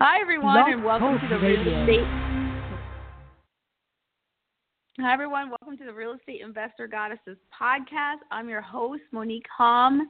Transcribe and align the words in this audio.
Hi, 0.00 0.20
everyone, 0.20 0.72
and 0.72 0.84
welcome 0.84 1.18
to 1.18 1.28
the 1.28 1.40
Real 1.40 1.58
Estate. 1.58 2.06
Hi, 5.00 5.12
everyone. 5.12 5.50
Welcome 5.50 5.76
to 5.76 5.84
the 5.84 5.92
Real 5.92 6.12
Estate 6.12 6.40
Investor 6.40 6.86
Goddesses 6.86 7.36
podcast. 7.60 8.18
I'm 8.30 8.48
your 8.48 8.60
host, 8.60 9.02
Monique 9.10 9.48
Hom, 9.56 10.08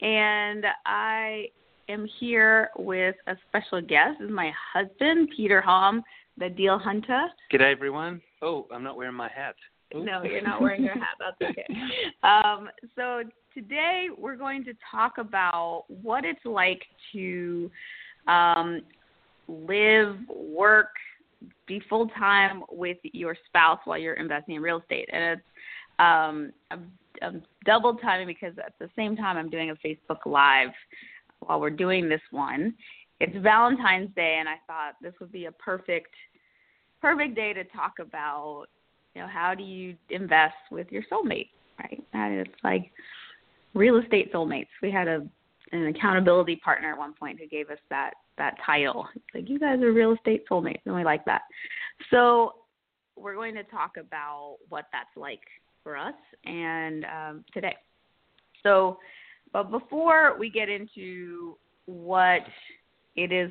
and 0.00 0.64
I 0.86 1.44
am 1.88 2.08
here 2.18 2.70
with 2.78 3.14
a 3.28 3.36
special 3.48 3.80
guest. 3.80 4.18
This 4.18 4.26
is 4.26 4.34
my 4.34 4.50
husband, 4.74 5.28
Peter 5.36 5.60
Hom, 5.60 6.02
the 6.36 6.48
deal 6.48 6.76
hunter. 6.76 7.28
G'day, 7.52 7.70
everyone. 7.70 8.20
Oh, 8.42 8.66
I'm 8.72 8.82
not 8.82 8.96
wearing 8.96 9.14
my 9.14 9.30
hat. 9.32 9.54
Ooh. 9.94 10.04
No, 10.04 10.24
you're 10.24 10.42
not 10.42 10.60
wearing 10.60 10.82
your 10.82 10.94
hat. 10.94 11.16
That's 11.20 11.50
okay. 11.52 11.66
Um, 12.24 12.70
so 12.96 13.22
today 13.54 14.08
we're 14.18 14.34
going 14.34 14.64
to 14.64 14.72
talk 14.90 15.18
about 15.18 15.84
what 15.86 16.24
it's 16.24 16.44
like 16.44 16.82
to 17.12 17.70
um, 18.26 18.82
live, 19.48 20.16
work, 20.28 20.90
be 21.66 21.80
full 21.88 22.08
time 22.08 22.62
with 22.70 22.98
your 23.02 23.36
spouse 23.46 23.80
while 23.84 23.98
you're 23.98 24.14
investing 24.14 24.56
in 24.56 24.62
real 24.62 24.80
estate. 24.80 25.08
And 25.12 25.38
it's 25.38 25.48
um, 25.98 26.52
I'm, 26.70 26.92
I'm 27.22 27.42
double 27.64 27.94
timing 27.96 28.26
because 28.26 28.54
at 28.58 28.74
the 28.78 28.88
same 28.94 29.16
time 29.16 29.36
I'm 29.36 29.50
doing 29.50 29.70
a 29.70 29.74
Facebook 29.76 30.26
Live 30.26 30.70
while 31.40 31.60
we're 31.60 31.70
doing 31.70 32.08
this 32.08 32.20
one. 32.30 32.74
It's 33.20 33.36
Valentine's 33.38 34.10
Day, 34.14 34.36
and 34.38 34.48
I 34.48 34.56
thought 34.66 34.94
this 35.02 35.14
would 35.20 35.32
be 35.32 35.46
a 35.46 35.52
perfect 35.52 36.14
perfect 37.00 37.36
day 37.36 37.52
to 37.52 37.64
talk 37.64 37.94
about 38.00 38.66
you 39.14 39.22
know 39.22 39.28
how 39.28 39.54
do 39.54 39.62
you 39.62 39.96
invest 40.10 40.54
with 40.70 40.86
your 40.90 41.02
soulmate, 41.10 41.50
right? 41.80 42.02
And 42.12 42.34
it's 42.34 42.54
like 42.62 42.90
real 43.74 43.98
estate 43.98 44.32
soulmates. 44.32 44.68
We 44.82 44.90
had 44.90 45.08
a 45.08 45.26
an 45.72 45.86
accountability 45.86 46.56
partner 46.56 46.92
at 46.92 46.98
one 46.98 47.14
point 47.14 47.38
who 47.38 47.46
gave 47.46 47.70
us 47.70 47.78
that 47.90 48.12
that 48.36 48.56
title. 48.64 49.06
like 49.34 49.48
you 49.48 49.58
guys 49.58 49.80
are 49.80 49.92
real 49.92 50.12
estate 50.12 50.44
soulmates, 50.50 50.80
and 50.86 50.94
we 50.94 51.04
like 51.04 51.24
that. 51.24 51.42
So 52.10 52.54
we're 53.16 53.34
going 53.34 53.54
to 53.54 53.64
talk 53.64 53.96
about 53.98 54.58
what 54.68 54.86
that's 54.92 55.16
like 55.16 55.40
for 55.82 55.96
us 55.96 56.14
and 56.44 57.04
um, 57.04 57.44
today. 57.52 57.76
So, 58.62 58.98
but 59.52 59.70
before 59.70 60.36
we 60.38 60.50
get 60.50 60.68
into 60.68 61.56
what 61.86 62.42
it 63.16 63.32
is 63.32 63.50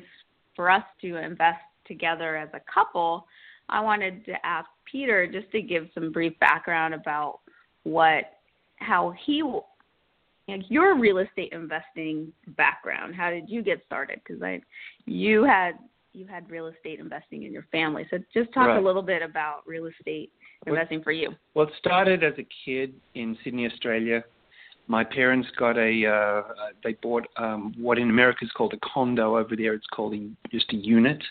for 0.56 0.70
us 0.70 0.84
to 1.02 1.16
invest 1.16 1.60
together 1.86 2.36
as 2.36 2.48
a 2.54 2.60
couple, 2.72 3.26
I 3.68 3.80
wanted 3.80 4.24
to 4.26 4.34
ask 4.46 4.68
Peter 4.90 5.26
just 5.26 5.50
to 5.52 5.60
give 5.60 5.88
some 5.94 6.12
brief 6.12 6.38
background 6.38 6.94
about 6.94 7.40
what 7.84 8.24
how 8.76 9.12
he 9.24 9.42
like 10.48 10.70
your 10.70 10.98
real 10.98 11.18
estate 11.18 11.52
investing 11.52 12.32
background. 12.56 13.14
How 13.14 13.30
did 13.30 13.48
you 13.48 13.62
get 13.62 13.82
started? 13.86 14.20
Because 14.24 14.42
I, 14.42 14.60
you 15.06 15.44
had 15.44 15.72
you 16.14 16.26
had 16.26 16.50
real 16.50 16.66
estate 16.68 16.98
investing 16.98 17.44
in 17.44 17.52
your 17.52 17.66
family. 17.70 18.06
So 18.10 18.18
just 18.34 18.52
talk 18.52 18.68
right. 18.68 18.78
a 18.78 18.80
little 18.80 19.02
bit 19.02 19.22
about 19.22 19.60
real 19.66 19.86
estate 19.86 20.32
investing 20.66 20.98
well, 20.98 21.04
for 21.04 21.12
you. 21.12 21.34
Well, 21.54 21.66
it 21.66 21.72
started 21.78 22.24
as 22.24 22.32
a 22.38 22.46
kid 22.64 22.94
in 23.14 23.36
Sydney, 23.44 23.66
Australia. 23.66 24.24
My 24.88 25.04
parents 25.04 25.46
got 25.58 25.76
a 25.76 26.06
uh, 26.06 26.42
they 26.82 26.94
bought 26.94 27.26
um, 27.36 27.74
what 27.78 27.98
in 27.98 28.08
America 28.08 28.44
is 28.44 28.50
called 28.52 28.72
a 28.72 28.78
condo. 28.78 29.36
Over 29.36 29.54
there, 29.54 29.74
it's 29.74 29.86
called 29.94 30.14
a, 30.14 30.28
just 30.50 30.72
a 30.72 30.76
unit. 30.76 31.22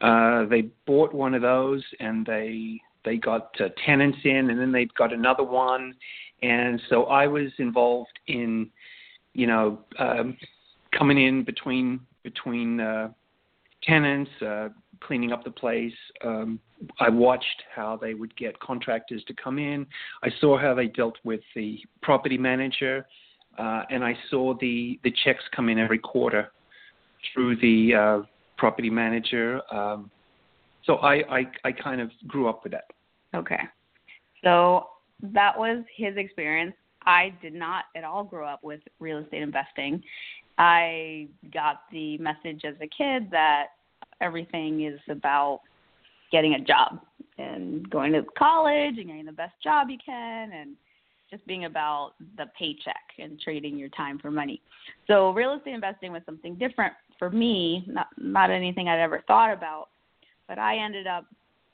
Uh, 0.00 0.46
they 0.46 0.62
bought 0.86 1.12
one 1.12 1.34
of 1.34 1.42
those 1.42 1.84
and 2.00 2.24
they 2.24 2.80
they 3.06 3.16
got 3.16 3.58
uh, 3.58 3.68
tenants 3.86 4.18
in, 4.24 4.50
and 4.50 4.60
then 4.60 4.72
they 4.72 4.84
got 4.98 5.14
another 5.14 5.44
one 5.44 5.94
and 6.42 6.80
so 6.88 7.04
I 7.04 7.26
was 7.26 7.50
involved 7.58 8.18
in, 8.26 8.70
you 9.32 9.46
know, 9.46 9.80
um, 9.98 10.36
coming 10.96 11.20
in 11.20 11.44
between 11.44 12.00
between 12.22 12.80
uh, 12.80 13.10
tenants, 13.82 14.30
uh, 14.42 14.68
cleaning 15.00 15.32
up 15.32 15.44
the 15.44 15.50
place. 15.50 15.94
Um, 16.24 16.58
I 17.00 17.08
watched 17.08 17.62
how 17.74 17.96
they 17.96 18.14
would 18.14 18.36
get 18.36 18.58
contractors 18.60 19.22
to 19.28 19.34
come 19.34 19.58
in. 19.58 19.86
I 20.22 20.28
saw 20.40 20.58
how 20.58 20.74
they 20.74 20.88
dealt 20.88 21.16
with 21.24 21.40
the 21.54 21.78
property 22.02 22.36
manager, 22.36 23.06
uh, 23.58 23.84
and 23.90 24.04
I 24.04 24.16
saw 24.30 24.54
the 24.60 25.00
the 25.04 25.12
checks 25.24 25.44
come 25.54 25.68
in 25.68 25.78
every 25.78 25.98
quarter 25.98 26.52
through 27.32 27.56
the 27.56 27.94
uh, 27.94 28.26
property 28.58 28.90
manager. 28.90 29.62
Um, 29.74 30.10
so 30.84 30.96
I, 30.96 31.38
I 31.38 31.46
I 31.64 31.72
kind 31.72 32.00
of 32.02 32.10
grew 32.26 32.48
up 32.48 32.62
with 32.62 32.72
that. 32.72 32.84
Okay. 33.36 33.60
So 34.42 34.88
that 35.22 35.56
was 35.56 35.84
his 35.94 36.16
experience. 36.16 36.74
I 37.04 37.32
did 37.40 37.54
not 37.54 37.84
at 37.94 38.04
all 38.04 38.24
grow 38.24 38.46
up 38.46 38.64
with 38.64 38.80
real 38.98 39.18
estate 39.18 39.42
investing. 39.42 40.02
I 40.58 41.28
got 41.52 41.82
the 41.92 42.18
message 42.18 42.62
as 42.64 42.74
a 42.80 42.88
kid 42.88 43.30
that 43.30 43.68
everything 44.20 44.84
is 44.84 44.98
about 45.08 45.60
getting 46.32 46.54
a 46.54 46.60
job 46.60 47.00
and 47.38 47.88
going 47.90 48.12
to 48.12 48.24
college 48.36 48.98
and 48.98 49.06
getting 49.06 49.26
the 49.26 49.32
best 49.32 49.54
job 49.62 49.88
you 49.90 49.98
can 50.04 50.52
and 50.52 50.76
just 51.30 51.46
being 51.46 51.64
about 51.64 52.12
the 52.38 52.46
paycheck 52.58 53.04
and 53.18 53.38
trading 53.40 53.76
your 53.76 53.88
time 53.90 54.18
for 54.18 54.30
money. 54.30 54.60
So 55.06 55.30
real 55.30 55.54
estate 55.54 55.74
investing 55.74 56.12
was 56.12 56.22
something 56.24 56.54
different 56.54 56.94
for 57.18 57.30
me, 57.30 57.84
not 57.86 58.08
not 58.16 58.50
anything 58.50 58.88
I'd 58.88 59.00
ever 59.00 59.22
thought 59.26 59.52
about, 59.52 59.88
but 60.48 60.58
I 60.58 60.78
ended 60.78 61.06
up 61.06 61.26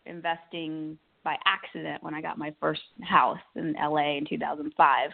investing 0.06 0.98
by 1.24 1.36
accident 1.44 2.02
when 2.02 2.14
I 2.14 2.20
got 2.20 2.38
my 2.38 2.54
first 2.60 2.82
house 3.02 3.38
in 3.54 3.74
LA 3.74 4.16
in 4.16 4.26
2005. 4.28 5.10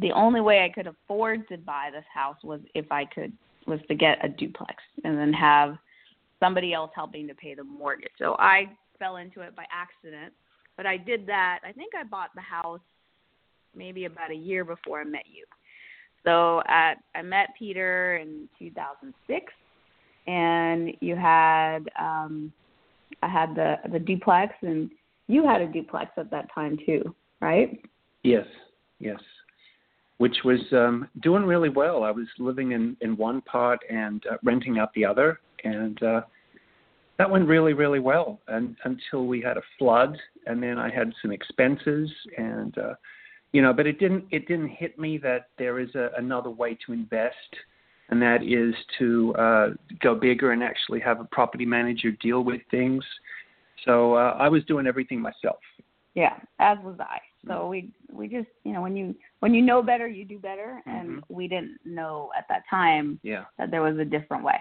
The 0.00 0.12
only 0.12 0.40
way 0.40 0.64
I 0.64 0.68
could 0.68 0.86
afford 0.86 1.46
to 1.48 1.58
buy 1.58 1.90
this 1.92 2.04
house 2.12 2.36
was 2.42 2.60
if 2.74 2.90
I 2.90 3.04
could 3.04 3.32
was 3.66 3.80
to 3.88 3.94
get 3.94 4.22
a 4.24 4.28
duplex 4.28 4.74
and 5.04 5.18
then 5.18 5.32
have 5.32 5.76
somebody 6.40 6.74
else 6.74 6.90
helping 6.94 7.26
to 7.28 7.34
pay 7.34 7.54
the 7.54 7.64
mortgage. 7.64 8.12
So 8.18 8.36
I 8.38 8.70
fell 8.98 9.16
into 9.16 9.40
it 9.40 9.56
by 9.56 9.64
accident, 9.72 10.32
but 10.76 10.86
I 10.86 10.96
did 10.96 11.26
that. 11.26 11.60
I 11.66 11.72
think 11.72 11.94
I 11.98 12.04
bought 12.04 12.30
the 12.34 12.42
house 12.42 12.80
maybe 13.74 14.04
about 14.04 14.30
a 14.30 14.34
year 14.36 14.64
before 14.64 15.00
I 15.00 15.04
met 15.04 15.24
you. 15.32 15.44
So 16.24 16.62
at 16.66 16.94
I 17.14 17.22
met 17.22 17.50
Peter 17.58 18.16
in 18.16 18.48
2006 18.58 19.52
and 20.26 20.92
you 21.00 21.16
had 21.16 21.80
um 22.00 22.52
I 23.22 23.28
had 23.28 23.54
the 23.54 23.76
the 23.92 23.98
duplex 23.98 24.54
and 24.62 24.90
you 25.26 25.46
had 25.46 25.60
a 25.60 25.66
duplex 25.66 26.10
at 26.16 26.30
that 26.30 26.52
time 26.54 26.78
too, 26.84 27.14
right? 27.40 27.80
Yes, 28.22 28.46
yes. 28.98 29.18
Which 30.18 30.36
was 30.44 30.60
um, 30.72 31.08
doing 31.22 31.44
really 31.44 31.68
well. 31.68 32.04
I 32.04 32.10
was 32.10 32.26
living 32.38 32.72
in 32.72 32.96
in 33.00 33.16
one 33.16 33.40
part 33.42 33.80
and 33.90 34.24
uh, 34.30 34.36
renting 34.42 34.78
out 34.78 34.92
the 34.94 35.04
other, 35.04 35.40
and 35.64 36.00
uh, 36.02 36.20
that 37.18 37.28
went 37.28 37.48
really 37.48 37.72
really 37.72 38.00
well. 38.00 38.40
And 38.48 38.76
until 38.84 39.26
we 39.26 39.40
had 39.40 39.56
a 39.56 39.62
flood, 39.78 40.16
and 40.46 40.62
then 40.62 40.78
I 40.78 40.88
had 40.88 41.12
some 41.20 41.32
expenses, 41.32 42.10
and 42.38 42.78
uh, 42.78 42.94
you 43.52 43.60
know, 43.60 43.72
but 43.72 43.86
it 43.86 43.98
didn't 43.98 44.24
it 44.30 44.46
didn't 44.46 44.68
hit 44.68 44.98
me 44.98 45.18
that 45.18 45.48
there 45.58 45.80
is 45.80 45.92
a, 45.96 46.10
another 46.16 46.50
way 46.50 46.78
to 46.86 46.92
invest 46.92 47.34
and 48.10 48.20
that 48.20 48.42
is 48.42 48.74
to 48.98 49.34
uh, 49.36 49.68
go 50.00 50.14
bigger 50.14 50.52
and 50.52 50.62
actually 50.62 51.00
have 51.00 51.20
a 51.20 51.24
property 51.24 51.64
manager 51.64 52.10
deal 52.10 52.44
with 52.44 52.60
things 52.70 53.02
so 53.84 54.14
uh, 54.14 54.36
I 54.38 54.48
was 54.48 54.64
doing 54.64 54.86
everything 54.86 55.20
myself. 55.20 55.58
Yeah, 56.14 56.36
as 56.60 56.78
was 56.84 56.96
I. 57.00 57.18
So 57.46 57.68
we 57.68 57.90
we 58.12 58.28
just 58.28 58.48
you 58.64 58.72
know 58.72 58.80
when 58.80 58.96
you 58.96 59.14
when 59.40 59.52
you 59.52 59.62
know 59.62 59.82
better 59.82 60.08
you 60.08 60.24
do 60.24 60.38
better, 60.38 60.82
and 60.86 61.08
mm-hmm. 61.08 61.34
we 61.34 61.48
didn't 61.48 61.78
know 61.84 62.30
at 62.36 62.46
that 62.48 62.62
time 62.70 63.18
yeah. 63.22 63.44
that 63.58 63.70
there 63.70 63.82
was 63.82 63.98
a 63.98 64.04
different 64.04 64.44
way. 64.44 64.58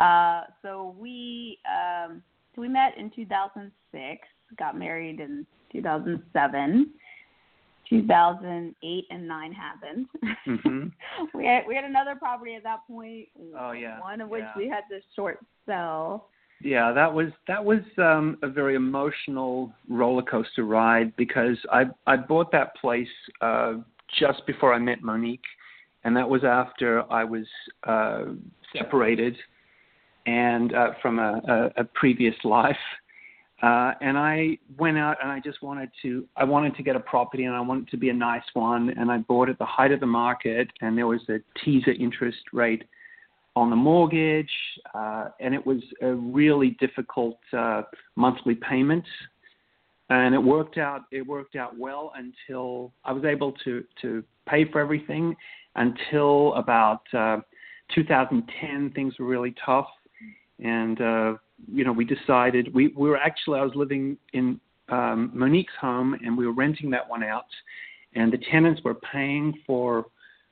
Uh, 0.00 0.42
so 0.62 0.94
we 0.98 1.58
um, 1.66 2.22
so 2.54 2.62
we 2.62 2.68
met 2.68 2.96
in 2.98 3.10
2006, 3.14 4.20
got 4.58 4.78
married 4.78 5.20
in 5.20 5.46
2007. 5.72 6.90
2008 7.88 9.04
and 9.10 9.26
9 9.26 9.52
happened. 9.52 10.06
Mm-hmm. 10.46 10.88
we 11.38 11.46
had 11.46 11.62
we 11.66 11.74
had 11.74 11.84
another 11.84 12.14
property 12.16 12.54
at 12.54 12.62
that 12.62 12.80
point. 12.86 13.28
Oh 13.58 13.72
yeah. 13.72 13.98
One 14.00 14.20
of 14.20 14.28
which 14.28 14.42
yeah. 14.42 14.52
we 14.56 14.68
had 14.68 14.82
to 14.90 15.00
short 15.16 15.38
sell. 15.64 16.28
Yeah, 16.60 16.92
that 16.92 17.12
was 17.12 17.28
that 17.46 17.64
was 17.64 17.80
um, 17.98 18.36
a 18.42 18.48
very 18.48 18.74
emotional 18.74 19.72
roller 19.88 20.22
coaster 20.22 20.64
ride 20.64 21.14
because 21.16 21.56
I 21.70 21.84
I 22.06 22.16
bought 22.16 22.50
that 22.52 22.74
place 22.76 23.08
uh, 23.40 23.74
just 24.18 24.44
before 24.46 24.74
I 24.74 24.78
met 24.78 25.02
Monique, 25.02 25.44
and 26.04 26.16
that 26.16 26.28
was 26.28 26.42
after 26.42 27.10
I 27.12 27.22
was 27.22 27.46
uh, 27.84 28.24
separated 28.72 29.36
and 30.26 30.74
uh, 30.74 30.90
from 31.00 31.18
a, 31.18 31.40
a, 31.76 31.82
a 31.82 31.84
previous 31.84 32.34
life. 32.44 32.76
Uh, 33.62 33.92
and 34.00 34.16
I 34.16 34.56
went 34.78 34.98
out 34.98 35.16
and 35.20 35.32
I 35.32 35.40
just 35.40 35.62
wanted 35.62 35.90
to 36.02 36.26
I 36.36 36.44
wanted 36.44 36.76
to 36.76 36.82
get 36.82 36.94
a 36.94 37.00
property 37.00 37.44
and 37.44 37.54
I 37.56 37.60
wanted 37.60 37.88
to 37.88 37.96
be 37.96 38.08
a 38.08 38.14
nice 38.14 38.44
one 38.54 38.90
and 38.90 39.10
I 39.10 39.18
bought 39.18 39.48
at 39.48 39.58
the 39.58 39.64
height 39.64 39.90
of 39.90 39.98
the 39.98 40.06
market 40.06 40.68
and 40.80 40.96
there 40.96 41.08
was 41.08 41.20
a 41.28 41.38
teaser 41.64 41.90
interest 41.90 42.38
rate 42.52 42.84
on 43.58 43.70
the 43.70 43.76
mortgage, 43.76 44.50
uh, 44.94 45.28
and 45.40 45.54
it 45.54 45.66
was 45.66 45.78
a 46.00 46.12
really 46.12 46.76
difficult 46.80 47.38
uh, 47.52 47.82
monthly 48.14 48.54
payment. 48.54 49.04
And 50.10 50.34
it 50.34 50.42
worked 50.42 50.78
out. 50.78 51.02
It 51.10 51.26
worked 51.26 51.56
out 51.56 51.76
well 51.76 52.12
until 52.16 52.92
I 53.04 53.12
was 53.12 53.24
able 53.24 53.52
to 53.64 53.84
to 54.02 54.24
pay 54.48 54.64
for 54.70 54.80
everything. 54.80 55.36
Until 55.74 56.54
about 56.54 57.02
uh, 57.12 57.38
2010, 57.94 58.90
things 58.94 59.14
were 59.18 59.26
really 59.26 59.54
tough, 59.64 59.88
and 60.62 61.00
uh, 61.00 61.34
you 61.70 61.84
know 61.84 61.92
we 61.92 62.04
decided 62.04 62.74
we, 62.74 62.88
we 62.96 63.08
were 63.08 63.18
actually 63.18 63.60
I 63.60 63.64
was 63.64 63.74
living 63.74 64.16
in 64.32 64.58
um, 64.88 65.30
Monique's 65.34 65.74
home 65.80 66.14
and 66.14 66.36
we 66.36 66.46
were 66.46 66.54
renting 66.54 66.90
that 66.90 67.08
one 67.08 67.22
out, 67.22 67.50
and 68.14 68.32
the 68.32 68.38
tenants 68.50 68.80
were 68.82 68.94
paying 68.94 69.54
for 69.66 70.06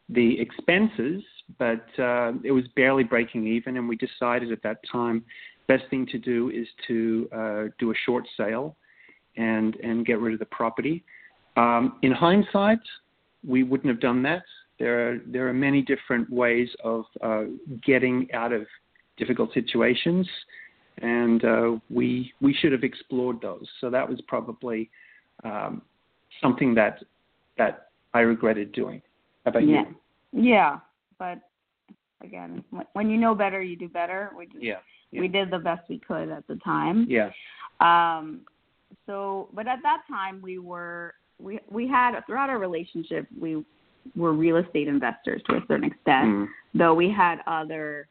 the 0.08 0.38
expenses, 0.41 1.23
but 1.58 1.87
uh, 1.98 2.32
it 2.43 2.52
was 2.52 2.64
barely 2.75 3.04
breaking 3.04 3.46
even, 3.46 3.76
and 3.76 3.88
we 3.88 3.96
decided 3.96 4.52
at 4.52 4.62
that 4.62 4.78
time 4.90 5.25
best 5.69 5.84
thing 5.90 6.06
to 6.06 6.19
do 6.19 6.50
is 6.50 6.66
to 6.87 7.28
uh, 7.34 7.64
do 7.78 7.90
a 7.90 7.94
short 8.04 8.25
sale 8.37 8.76
and 9.37 9.76
and 9.76 10.06
get 10.06 10.20
rid 10.20 10.32
of 10.32 10.38
the 10.38 10.46
property. 10.46 11.04
Um, 11.56 11.98
in 12.02 12.12
hindsight, 12.12 12.81
we 13.46 13.62
wouldn't 13.62 13.88
have 13.88 14.00
done 14.00 14.22
that. 14.25 14.43
There 14.78 15.10
are 15.10 15.19
there 15.26 15.48
are 15.48 15.54
many 15.54 15.82
different 15.82 16.31
ways 16.31 16.69
of 16.84 17.04
uh, 17.22 17.44
getting 17.84 18.28
out 18.34 18.52
of 18.52 18.66
difficult 19.16 19.52
situations, 19.54 20.28
and 20.98 21.44
uh, 21.44 21.70
we 21.90 22.32
we 22.40 22.54
should 22.54 22.72
have 22.72 22.84
explored 22.84 23.40
those. 23.40 23.66
So 23.81 23.90
that 23.90 24.08
was 24.08 24.20
probably 24.26 24.90
um, 25.44 25.82
something 26.43 26.75
that 26.75 27.02
that 27.56 27.88
I 28.12 28.20
regretted 28.20 28.72
doing. 28.72 29.00
How 29.44 29.50
about 29.50 29.66
yeah. 29.66 29.84
you? 30.32 30.43
Yeah, 30.43 30.78
but 31.19 31.39
again, 32.23 32.65
when 32.93 33.11
you 33.11 33.17
know 33.17 33.35
better, 33.35 33.63
you 33.63 33.77
do 33.77 33.89
better. 33.89 34.31
We 34.37 34.47
just, 34.47 34.63
yeah, 34.63 34.75
yeah. 35.11 35.21
we 35.21 35.29
did 35.29 35.51
the 35.51 35.59
best 35.59 35.89
we 35.89 35.99
could 35.99 36.31
at 36.31 36.47
the 36.47 36.57
time. 36.57 37.07
Yeah. 37.09 37.31
Um. 37.81 38.41
So, 39.07 39.49
but 39.53 39.67
at 39.67 39.81
that 39.83 40.03
time, 40.09 40.41
we 40.43 40.59
were 40.59 41.15
we 41.41 41.61
we 41.71 41.89
had 41.89 42.19
throughout 42.27 42.51
our 42.51 42.59
relationship 42.59 43.27
we 43.39 43.65
were 44.15 44.33
real 44.33 44.57
estate 44.57 44.89
investors 44.89 45.43
to 45.49 45.57
a 45.57 45.61
certain 45.67 45.85
extent, 45.85 46.27
Mm. 46.27 46.49
though 46.75 46.95
we 46.95 47.11
had 47.11 47.41
other 47.47 48.09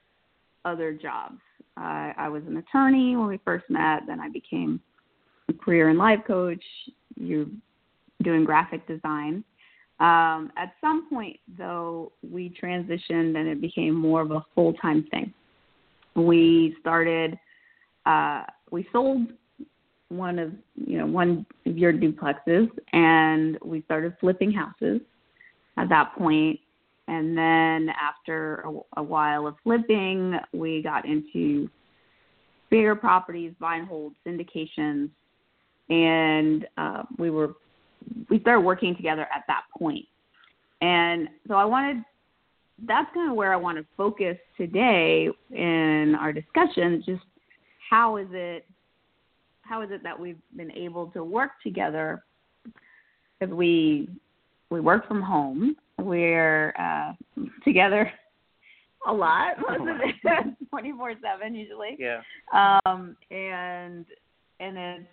other 0.66 0.94
jobs. 0.94 1.40
Uh, 1.78 2.14
I 2.18 2.30
was 2.30 2.44
an 2.48 2.58
attorney 2.58 3.16
when 3.16 3.28
we 3.28 3.38
first 3.46 3.66
met. 3.70 4.04
Then 4.08 4.20
I 4.20 4.30
became 4.30 4.80
a 5.50 5.54
career 5.54 5.90
and 5.90 5.98
life 6.00 6.20
coach. 6.26 6.64
You're 7.16 7.48
doing 8.24 8.46
graphic 8.46 8.88
design. 8.88 9.44
Um, 10.00 10.52
at 10.58 10.74
some 10.82 11.10
point, 11.10 11.40
though, 11.58 12.12
we 12.30 12.54
transitioned 12.62 13.38
and 13.38 13.48
it 13.48 13.62
became 13.62 13.96
more 13.96 14.22
of 14.22 14.32
a 14.32 14.46
full 14.54 14.74
time 14.74 15.06
thing. 15.12 15.34
We 16.16 16.76
started. 16.82 17.40
Uh, 18.06 18.44
we 18.72 18.88
sold 18.92 19.28
one 20.10 20.38
of 20.38 20.52
you 20.76 20.98
know 20.98 21.06
one 21.06 21.46
of 21.66 21.78
your 21.78 21.94
duplexes, 21.94 22.70
and 22.92 23.58
we 23.64 23.82
started 23.84 24.16
flipping 24.20 24.52
houses 24.52 25.02
at 25.78 25.90
that 25.90 26.14
point. 26.18 26.60
And 27.08 27.38
then 27.38 27.94
after 28.02 28.66
a, 28.66 29.00
a 29.00 29.04
while 29.04 29.48
of 29.48 29.56
flipping, 29.64 30.38
we 30.54 30.82
got 30.82 31.06
into 31.06 31.70
bigger 32.70 32.96
properties, 32.96 33.54
buy 33.60 33.76
and 33.76 33.88
hold, 33.88 34.14
syndications, 34.26 35.10
and 35.90 36.68
uh, 36.78 37.04
we 37.18 37.30
were 37.30 37.54
we 38.30 38.40
started 38.40 38.62
working 38.62 38.96
together 38.96 39.28
at 39.34 39.44
that 39.48 39.64
point. 39.78 40.06
And 40.82 41.28
so 41.48 41.56
I 41.56 41.66
wanted 41.66 42.04
that's 42.84 43.08
kind 43.14 43.30
of 43.30 43.38
where 43.38 43.54
I 43.54 43.56
want 43.56 43.78
to 43.78 43.86
focus 43.96 44.38
today 44.58 45.30
in 45.52 46.16
our 46.20 46.34
discussion. 46.34 47.02
Just 47.06 47.24
how 47.90 48.18
is 48.18 48.28
it 48.32 48.66
how 49.62 49.82
is 49.82 49.90
it 49.92 50.04
that 50.04 50.20
we've 50.20 50.38
been 50.56 50.72
able 50.72 51.08
to 51.08 51.24
work 51.24 51.52
together? 51.64 52.24
Because 53.40 53.54
we 53.54 54.10
we 54.70 54.80
work 54.80 55.08
from 55.08 55.22
home. 55.22 55.76
We're 55.98 56.74
uh, 56.78 57.14
together 57.64 58.12
a 59.08 59.14
lot, 59.14 59.56
most 59.60 59.90
of 59.90 59.98
it, 60.02 60.56
twenty 60.70 60.92
four 60.92 61.14
seven 61.22 61.56
usually. 61.56 61.98
Yeah. 61.98 62.22
Um, 62.54 63.16
and 63.32 64.06
and 64.60 64.78
it's 64.78 65.08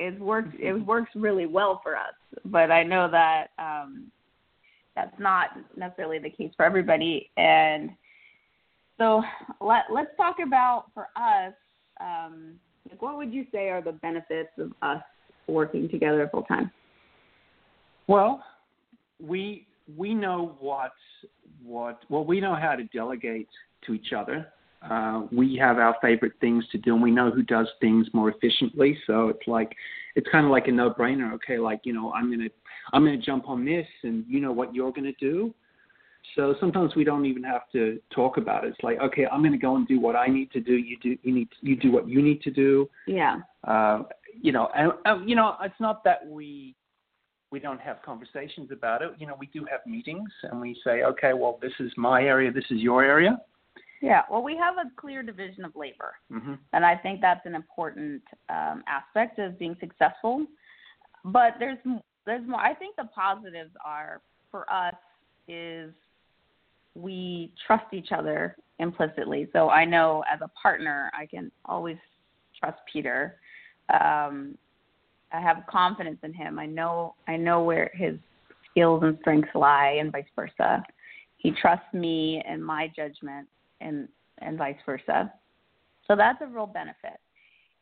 it 0.00 0.18
works 0.18 0.48
it 0.58 0.72
works 0.72 1.10
really 1.14 1.46
well 1.46 1.80
for 1.82 1.96
us. 1.96 2.14
But 2.46 2.70
I 2.70 2.82
know 2.82 3.10
that 3.10 3.48
um, 3.58 4.10
that's 4.96 5.14
not 5.18 5.50
necessarily 5.76 6.18
the 6.18 6.30
case 6.30 6.50
for 6.56 6.64
everybody. 6.64 7.30
And 7.36 7.90
so 8.98 9.22
let 9.60 9.84
let's 9.92 10.10
talk 10.16 10.36
about 10.44 10.86
for 10.94 11.08
us. 11.16 11.52
Um, 12.00 12.54
like 12.88 13.02
what 13.02 13.18
would 13.18 13.32
you 13.32 13.44
say 13.52 13.68
are 13.68 13.82
the 13.82 13.92
benefits 13.92 14.50
of 14.58 14.72
us 14.80 15.02
working 15.46 15.88
together 15.88 16.28
full 16.32 16.44
time? 16.44 16.70
Well, 18.06 18.42
we 19.22 19.66
we 19.96 20.14
know 20.14 20.56
what 20.60 20.92
what 21.62 22.00
well 22.08 22.24
we 22.24 22.40
know 22.40 22.54
how 22.54 22.74
to 22.74 22.84
delegate 22.84 23.48
to 23.86 23.92
each 23.92 24.12
other. 24.16 24.48
Uh, 24.88 25.26
we 25.30 25.56
have 25.56 25.78
our 25.78 25.96
favorite 26.00 26.32
things 26.40 26.64
to 26.72 26.78
do, 26.78 26.94
and 26.94 27.02
we 27.02 27.10
know 27.10 27.30
who 27.30 27.42
does 27.42 27.68
things 27.80 28.06
more 28.12 28.30
efficiently. 28.30 28.98
So 29.06 29.28
it's 29.28 29.46
like 29.46 29.74
it's 30.16 30.26
kind 30.30 30.46
of 30.46 30.50
like 30.50 30.68
a 30.68 30.72
no-brainer. 30.72 31.32
Okay, 31.34 31.58
like 31.58 31.80
you 31.84 31.92
know, 31.92 32.12
I'm 32.12 32.30
gonna 32.30 32.48
I'm 32.92 33.04
gonna 33.04 33.18
jump 33.18 33.48
on 33.48 33.64
this, 33.64 33.86
and 34.02 34.24
you 34.28 34.40
know 34.40 34.52
what 34.52 34.74
you're 34.74 34.92
gonna 34.92 35.12
do. 35.20 35.54
So 36.36 36.54
sometimes 36.60 36.94
we 36.94 37.04
don't 37.04 37.26
even 37.26 37.42
have 37.42 37.62
to 37.72 38.00
talk 38.14 38.36
about 38.36 38.64
it. 38.64 38.68
It's 38.68 38.82
like, 38.82 39.00
okay, 39.00 39.26
I'm 39.26 39.40
going 39.40 39.52
to 39.52 39.58
go 39.58 39.76
and 39.76 39.88
do 39.88 39.98
what 39.98 40.16
I 40.16 40.26
need 40.26 40.50
to 40.52 40.60
do. 40.60 40.74
You 40.74 40.96
do, 41.02 41.16
you 41.22 41.34
need, 41.34 41.48
you 41.60 41.76
do 41.76 41.90
what 41.90 42.08
you 42.08 42.22
need 42.22 42.42
to 42.42 42.50
do. 42.50 42.88
Yeah. 43.06 43.38
Uh, 43.66 44.02
you 44.40 44.52
know, 44.52 44.68
and, 44.76 44.92
uh, 45.06 45.18
you 45.24 45.34
know, 45.34 45.56
it's 45.62 45.80
not 45.80 46.04
that 46.04 46.26
we 46.26 46.76
we 47.50 47.58
don't 47.58 47.80
have 47.80 48.00
conversations 48.04 48.70
about 48.70 49.02
it. 49.02 49.10
You 49.18 49.26
know, 49.26 49.34
we 49.36 49.46
do 49.46 49.66
have 49.68 49.80
meetings, 49.84 50.30
and 50.44 50.60
we 50.60 50.80
say, 50.84 51.02
okay, 51.02 51.32
well, 51.32 51.58
this 51.60 51.72
is 51.80 51.90
my 51.96 52.22
area, 52.22 52.52
this 52.52 52.64
is 52.70 52.80
your 52.80 53.02
area. 53.02 53.40
Yeah. 54.00 54.22
Well, 54.30 54.42
we 54.42 54.56
have 54.56 54.76
a 54.78 54.90
clear 54.96 55.22
division 55.22 55.64
of 55.64 55.76
labor, 55.76 56.14
Mm-hmm. 56.32 56.54
and 56.72 56.86
I 56.86 56.96
think 56.96 57.20
that's 57.20 57.44
an 57.44 57.54
important 57.54 58.22
um, 58.48 58.82
aspect 58.86 59.38
of 59.38 59.58
being 59.58 59.76
successful. 59.80 60.46
But 61.24 61.54
there's 61.58 61.78
there's 62.26 62.46
more. 62.48 62.60
I 62.60 62.74
think 62.74 62.96
the 62.96 63.08
positives 63.14 63.72
are 63.84 64.20
for 64.50 64.70
us 64.72 64.94
is 65.48 65.92
we 66.94 67.52
trust 67.66 67.92
each 67.92 68.08
other 68.12 68.56
implicitly. 68.78 69.48
So 69.52 69.68
I 69.68 69.84
know 69.84 70.24
as 70.32 70.40
a 70.42 70.48
partner, 70.60 71.10
I 71.16 71.26
can 71.26 71.52
always 71.66 71.96
trust 72.58 72.78
Peter. 72.90 73.36
Um, 73.92 74.56
I 75.32 75.40
have 75.40 75.64
confidence 75.68 76.18
in 76.22 76.32
him. 76.32 76.58
I 76.58 76.66
know 76.66 77.14
I 77.28 77.36
know 77.36 77.62
where 77.62 77.90
his 77.94 78.16
skills 78.70 79.02
and 79.02 79.18
strengths 79.20 79.54
lie, 79.54 79.98
and 80.00 80.10
vice 80.10 80.24
versa. 80.34 80.82
He 81.36 81.52
trusts 81.52 81.92
me 81.92 82.42
and 82.46 82.64
my 82.64 82.90
judgment, 82.94 83.48
and 83.80 84.08
and 84.38 84.56
vice 84.58 84.76
versa. 84.86 85.32
So 86.06 86.16
that's 86.16 86.40
a 86.42 86.46
real 86.46 86.66
benefit. 86.66 87.20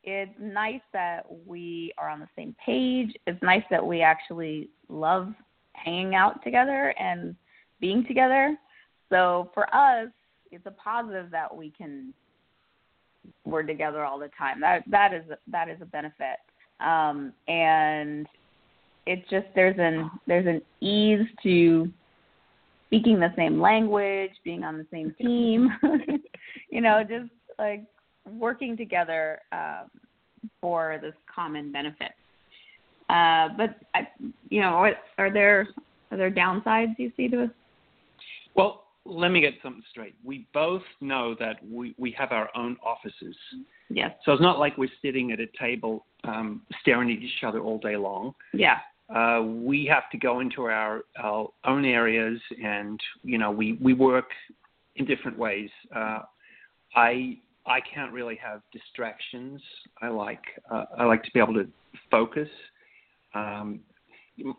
It's 0.04 0.32
nice 0.40 0.80
that 0.92 1.26
we 1.46 1.92
are 1.99 2.08
on 2.08 2.20
the 2.20 2.28
same 2.37 2.54
page. 2.64 3.14
It's 3.26 3.42
nice 3.42 3.64
that 3.70 3.84
we 3.84 4.02
actually 4.02 4.70
love 4.88 5.32
hanging 5.75 6.14
out 6.14 6.42
together 6.42 6.94
and 6.99 7.34
being 7.80 8.04
together. 8.06 8.56
So 9.11 9.50
for 9.54 9.73
us, 9.75 10.08
it's 10.50 10.66
a 10.66 10.70
positive 10.70 11.30
that 11.30 11.54
we 11.54 11.70
can 11.70 12.12
we're 13.44 13.62
together 13.62 14.04
all 14.04 14.18
the 14.18 14.30
time. 14.38 14.61
That 14.61 14.84
that 14.90 15.12
is 15.12 15.25
that 15.49 15.68
is 15.68 15.78
a 15.80 15.87
benefit. 15.87 16.38
Um, 16.80 17.32
and 17.49 18.26
it's 19.06 19.28
just 19.30 19.46
there's 19.54 19.78
an 19.78 20.11
there's 20.26 20.46
an 20.46 20.62
ease 20.80 21.26
to 21.42 21.90
speaking 22.88 23.21
the 23.21 23.33
same 23.37 23.61
language, 23.61 24.33
being 24.45 24.64
on 24.64 24.76
the 24.76 24.87
same 24.90 25.14
team, 25.21 25.71
you 26.71 26.80
know, 26.80 27.02
just 27.02 27.30
like 27.59 27.85
working 28.30 28.76
together 28.76 29.40
um, 29.52 29.88
for 30.61 30.99
this 31.00 31.14
common 31.33 31.71
benefit. 31.71 32.12
Uh, 33.09 33.49
but 33.57 33.76
I, 33.95 34.09
you 34.50 34.61
know, 34.61 34.78
what, 34.78 34.95
are 35.16 35.33
there 35.33 35.68
are 36.11 36.16
there 36.16 36.30
downsides 36.30 36.95
you 36.99 37.12
see 37.16 37.28
to 37.28 37.45
it? 37.45 37.50
Well, 38.54 38.85
let 39.04 39.30
me 39.30 39.40
get 39.40 39.54
something 39.62 39.83
straight. 39.90 40.14
We 40.25 40.47
both 40.52 40.83
know 41.00 41.35
that 41.38 41.57
we, 41.71 41.95
we 41.99 42.14
have 42.18 42.33
our 42.33 42.50
own 42.54 42.76
offices. 42.85 43.37
Yes. 43.88 44.12
So 44.25 44.33
it's 44.33 44.42
not 44.42 44.59
like 44.59 44.76
we're 44.76 44.90
sitting 45.02 45.33
at 45.33 45.40
a 45.40 45.47
table 45.59 46.04
um, 46.25 46.62
staring 46.80 47.11
at 47.11 47.23
each 47.23 47.45
other 47.47 47.61
all 47.61 47.78
day 47.78 47.97
long. 47.97 48.35
Yeah. 48.52 48.78
Uh, 49.14 49.42
we 49.42 49.86
have 49.86 50.10
to 50.10 50.18
go 50.18 50.40
into 50.40 50.64
our, 50.64 51.02
our 51.22 51.48
own 51.64 51.84
areas 51.84 52.38
and, 52.62 53.00
you 53.22 53.38
know, 53.38 53.50
we, 53.50 53.78
we 53.80 53.94
work 53.94 54.30
in 54.96 55.06
different 55.06 55.38
ways. 55.38 55.70
Uh, 55.94 56.20
I, 56.94 57.38
I 57.66 57.80
can't 57.92 58.12
really 58.12 58.36
have 58.36 58.60
distractions. 58.72 59.62
I 60.02 60.08
like, 60.08 60.42
uh, 60.70 60.84
I 60.98 61.04
like 61.04 61.22
to 61.24 61.30
be 61.32 61.40
able 61.40 61.54
to 61.54 61.66
focus. 62.10 62.48
Um, 63.34 63.80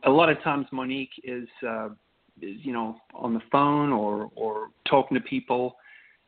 a 0.03 0.09
lot 0.09 0.29
of 0.29 0.41
times 0.41 0.65
Monique 0.71 1.09
is, 1.23 1.47
uh, 1.67 1.89
is, 2.41 2.57
you 2.63 2.73
know, 2.73 2.97
on 3.13 3.33
the 3.33 3.41
phone 3.51 3.91
or, 3.91 4.31
or 4.35 4.69
talking 4.85 5.15
to 5.15 5.21
people. 5.21 5.75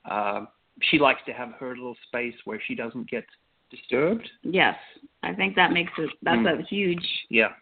Uh, 0.10 0.46
she 0.84 1.00
likes 1.00 1.22
to 1.26 1.34
have 1.34 1.54
her 1.60 1.70
little 1.76 1.98
space 2.08 2.36
where 2.46 2.62
she 2.68 2.76
doesn't 2.76 3.10
get 3.10 3.26
disturbed. 3.72 4.30
Yes. 4.44 4.76
I 5.24 5.34
think 5.34 5.56
that 5.56 5.72
makes 5.72 5.92
it 5.98 6.10
that's 6.24 6.40
Mm. 6.40 6.60
a 6.60 6.64
huge 6.64 7.08
Yeah. 7.30 7.54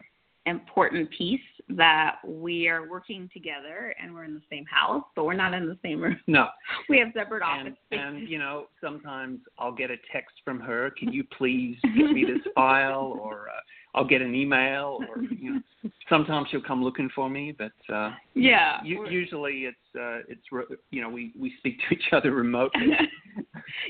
Important 0.46 1.10
piece 1.10 1.40
that 1.76 2.16
we 2.26 2.68
are 2.68 2.88
working 2.88 3.28
together 3.32 3.94
and 4.02 4.12
we're 4.12 4.24
in 4.24 4.34
the 4.34 4.42
same 4.50 4.64
house, 4.64 5.04
but 5.14 5.24
we're 5.24 5.34
not 5.34 5.54
in 5.54 5.66
the 5.66 5.78
same 5.82 6.00
room. 6.00 6.18
No. 6.26 6.48
We 6.88 6.98
have 6.98 7.08
separate 7.14 7.42
And, 7.44 7.68
office 7.68 7.78
and 7.92 8.28
you 8.28 8.38
know, 8.38 8.66
sometimes 8.82 9.40
I'll 9.58 9.74
get 9.74 9.90
a 9.90 9.96
text 10.12 10.34
from 10.44 10.58
her. 10.60 10.90
Can 10.98 11.12
you 11.12 11.24
please 11.38 11.76
give 11.96 12.10
me 12.10 12.24
this 12.24 12.42
file? 12.54 13.16
Or 13.20 13.48
uh, 13.48 13.60
I'll 13.94 14.06
get 14.06 14.22
an 14.22 14.34
email. 14.34 14.98
Or 15.08 15.22
you 15.22 15.54
know, 15.54 15.90
sometimes 16.08 16.48
she'll 16.50 16.62
come 16.62 16.82
looking 16.82 17.10
for 17.14 17.28
me. 17.30 17.54
But 17.56 17.94
uh, 17.94 18.12
yeah. 18.34 18.82
u- 18.82 19.08
usually 19.08 19.66
it's 19.66 19.76
uh, 19.94 20.24
it's 20.28 20.42
re- 20.50 20.64
you 20.90 21.02
know 21.02 21.08
we 21.10 21.32
we 21.38 21.52
speak 21.58 21.78
to 21.88 21.94
each 21.94 22.12
other 22.12 22.32
remotely. 22.32 22.88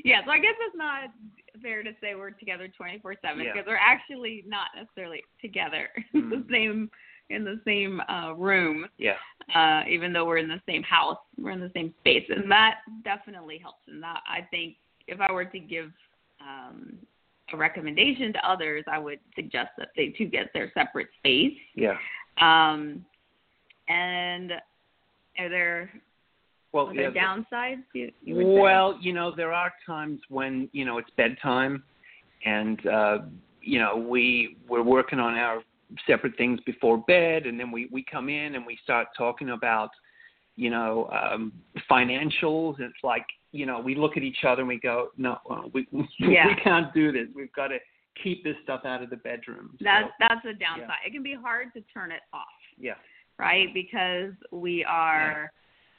yeah, 0.05 0.21
so 0.25 0.31
I 0.31 0.39
guess 0.39 0.55
it's 0.67 0.77
not 0.77 1.11
fair 1.63 1.83
to 1.83 1.91
say 2.01 2.15
we're 2.15 2.31
together 2.31 2.69
24/7 2.81 3.17
Yeah. 3.23 3.53
because 3.53 3.67
we're 3.67 3.77
actually 3.77 4.45
not 4.47 4.69
necessarily 4.77 5.23
together 5.41 5.89
in 6.15 6.31
the 6.31 6.45
same 6.51 6.91
in 7.31 7.45
the 7.45 7.61
same 7.65 8.01
uh 8.09 8.33
room 8.37 8.87
yeah. 8.99 9.15
uh 9.55 9.83
even 9.89 10.13
though 10.13 10.25
we're 10.25 10.39
in 10.39 10.49
the 10.49 10.61
same 10.67 10.83
house, 10.83 11.19
we're 11.39 11.51
in 11.53 11.61
the 11.61 11.71
same 11.75 11.95
space 12.01 12.27
and 12.29 12.51
that 12.51 12.79
definitely 13.05 13.59
helps 13.59 13.83
and 13.87 14.03
that 14.03 14.21
I 14.29 14.41
think 14.51 14.77
if 15.07 15.21
I 15.21 15.31
were 15.33 15.45
to 15.45 15.59
give 15.59 15.93
um 16.41 16.99
a 17.53 17.57
recommendation 17.57 18.33
to 18.33 18.49
others, 18.49 18.85
I 18.87 18.99
would 18.99 19.19
suggest 19.35 19.71
that 19.79 19.89
they 19.97 20.11
too 20.11 20.27
get 20.27 20.53
their 20.55 20.71
separate 20.73 21.09
space. 21.19 21.57
Yeah. 21.75 21.97
Um 22.41 23.05
and 23.89 24.53
are 25.39 25.49
there 25.49 25.91
Well, 26.73 26.89
are 26.89 26.95
there 26.95 27.13
yeah, 27.15 27.23
downsides 27.23 27.83
you, 27.95 28.13
you 28.23 28.37
would 28.37 28.47
say? 28.47 28.61
Well, 28.61 28.99
you 29.01 29.13
know, 29.13 29.35
there 29.35 29.53
are 29.53 29.73
times 29.87 30.21
when 30.29 30.69
you 30.73 30.85
know 30.85 30.99
it's 30.99 31.11
bedtime, 31.17 31.83
and 32.45 32.87
uh, 32.87 33.19
you 33.61 33.79
know 33.79 33.97
we 33.97 34.57
we're 34.69 34.83
working 34.83 35.19
on 35.19 35.35
our 35.35 35.63
separate 36.07 36.37
things 36.37 36.61
before 36.65 36.99
bed, 36.99 37.47
and 37.47 37.59
then 37.59 37.73
we 37.73 37.89
we 37.93 38.05
come 38.05 38.29
in 38.29 38.55
and 38.55 38.65
we 38.65 38.79
start 38.83 39.09
talking 39.17 39.51
about 39.51 39.91
you 40.57 40.71
know 40.71 41.11
um, 41.11 41.53
financials. 41.91 42.79
It's 42.79 42.95
like 43.03 43.27
you 43.53 43.67
know 43.67 43.81
we 43.81 43.95
look 43.95 44.17
at 44.17 44.23
each 44.23 44.45
other 44.47 44.61
and 44.61 44.69
we 44.69 44.79
go, 44.79 45.09
no, 45.17 45.39
uh, 45.51 45.63
we 45.73 45.89
Yeah. 46.21 46.47
we 46.47 46.55
can't 46.63 46.93
do 46.95 47.11
this. 47.11 47.27
We've 47.35 47.53
got 47.53 47.69
to 47.69 47.79
keep 48.23 48.45
this 48.45 48.57
stuff 48.63 48.83
out 48.85 49.03
of 49.03 49.11
the 49.11 49.17
bedroom. 49.17 49.71
So, 49.73 49.85
That's 49.85 50.11
that's 50.21 50.45
a 50.45 50.53
downside. 50.53 50.99
It 51.07 51.13
can 51.13 51.23
be 51.23 51.35
hard 51.35 51.73
to 51.75 51.81
turn 51.93 52.13
it 52.13 52.23
off, 52.33 52.47
yeah, 52.79 52.95
right? 53.39 53.73
Because 53.75 54.33
we 54.53 54.85
are 54.85 55.51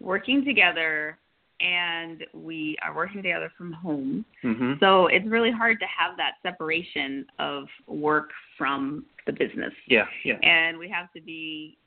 working 0.01 0.43
together 0.43 1.17
and 1.61 2.23
we 2.33 2.75
are 2.81 2.95
working 2.95 3.21
together 3.21 3.51
from 3.57 3.71
home. 3.71 4.25
hmm 4.41 4.73
So 4.79 5.07
it's 5.07 5.27
really 5.27 5.51
hard 5.51 5.79
to 5.79 5.85
have 5.85 6.17
that 6.17 6.33
separation 6.41 7.25
of 7.39 7.65
work 7.87 8.29
from 8.57 9.05
the 9.27 9.33
business. 9.33 9.73
yeah, 9.87 10.05
yeah. 10.25 10.39
And 10.41 10.77
we 10.77 10.89
have 10.89 11.11
to 11.13 11.21
be 11.21 11.77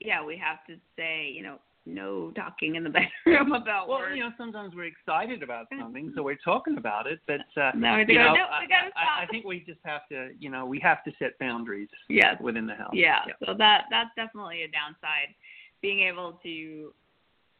yeah, 0.00 0.24
we 0.24 0.36
have 0.36 0.66
to 0.66 0.74
say, 0.96 1.30
you 1.32 1.44
know, 1.44 1.58
no 1.86 2.32
talking 2.32 2.74
in 2.76 2.82
the 2.84 2.90
bedroom 3.24 3.52
about 3.52 3.88
Well, 3.88 4.00
work. 4.00 4.16
you 4.16 4.20
know, 4.22 4.30
sometimes 4.36 4.74
we're 4.74 4.84
excited 4.86 5.42
about 5.42 5.66
something, 5.78 6.12
so 6.16 6.22
we're 6.22 6.38
talking 6.44 6.76
about 6.76 7.06
it. 7.06 7.20
But 7.26 7.40
uh, 7.60 7.72
No, 7.76 7.98
you 7.98 8.18
know, 8.18 8.34
"No, 8.34 8.44
I, 8.44 8.66
I, 8.96 9.22
I 9.22 9.26
think 9.26 9.44
we 9.44 9.60
just 9.60 9.80
have 9.84 10.08
to, 10.08 10.30
you 10.38 10.50
know, 10.50 10.66
we 10.66 10.80
have 10.80 11.02
to 11.04 11.12
set 11.18 11.38
boundaries 11.38 11.88
yes. 12.08 12.36
within 12.40 12.66
the 12.66 12.74
house. 12.74 12.90
Yeah, 12.92 13.20
so 13.46 13.54
that 13.58 13.84
that's 13.90 14.10
definitely 14.16 14.62
a 14.62 14.68
downside. 14.68 15.34
Being 15.82 16.00
able 16.00 16.38
to 16.44 16.92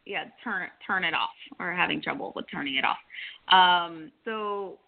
yeah, 0.06 0.24
turn 0.42 0.68
turn 0.86 1.04
it 1.04 1.14
off 1.14 1.30
or 1.58 1.72
having 1.72 2.02
trouble 2.02 2.32
with 2.34 2.46
turning 2.50 2.76
it 2.76 2.84
off. 2.84 2.98
Um, 3.48 4.10
so 4.24 4.78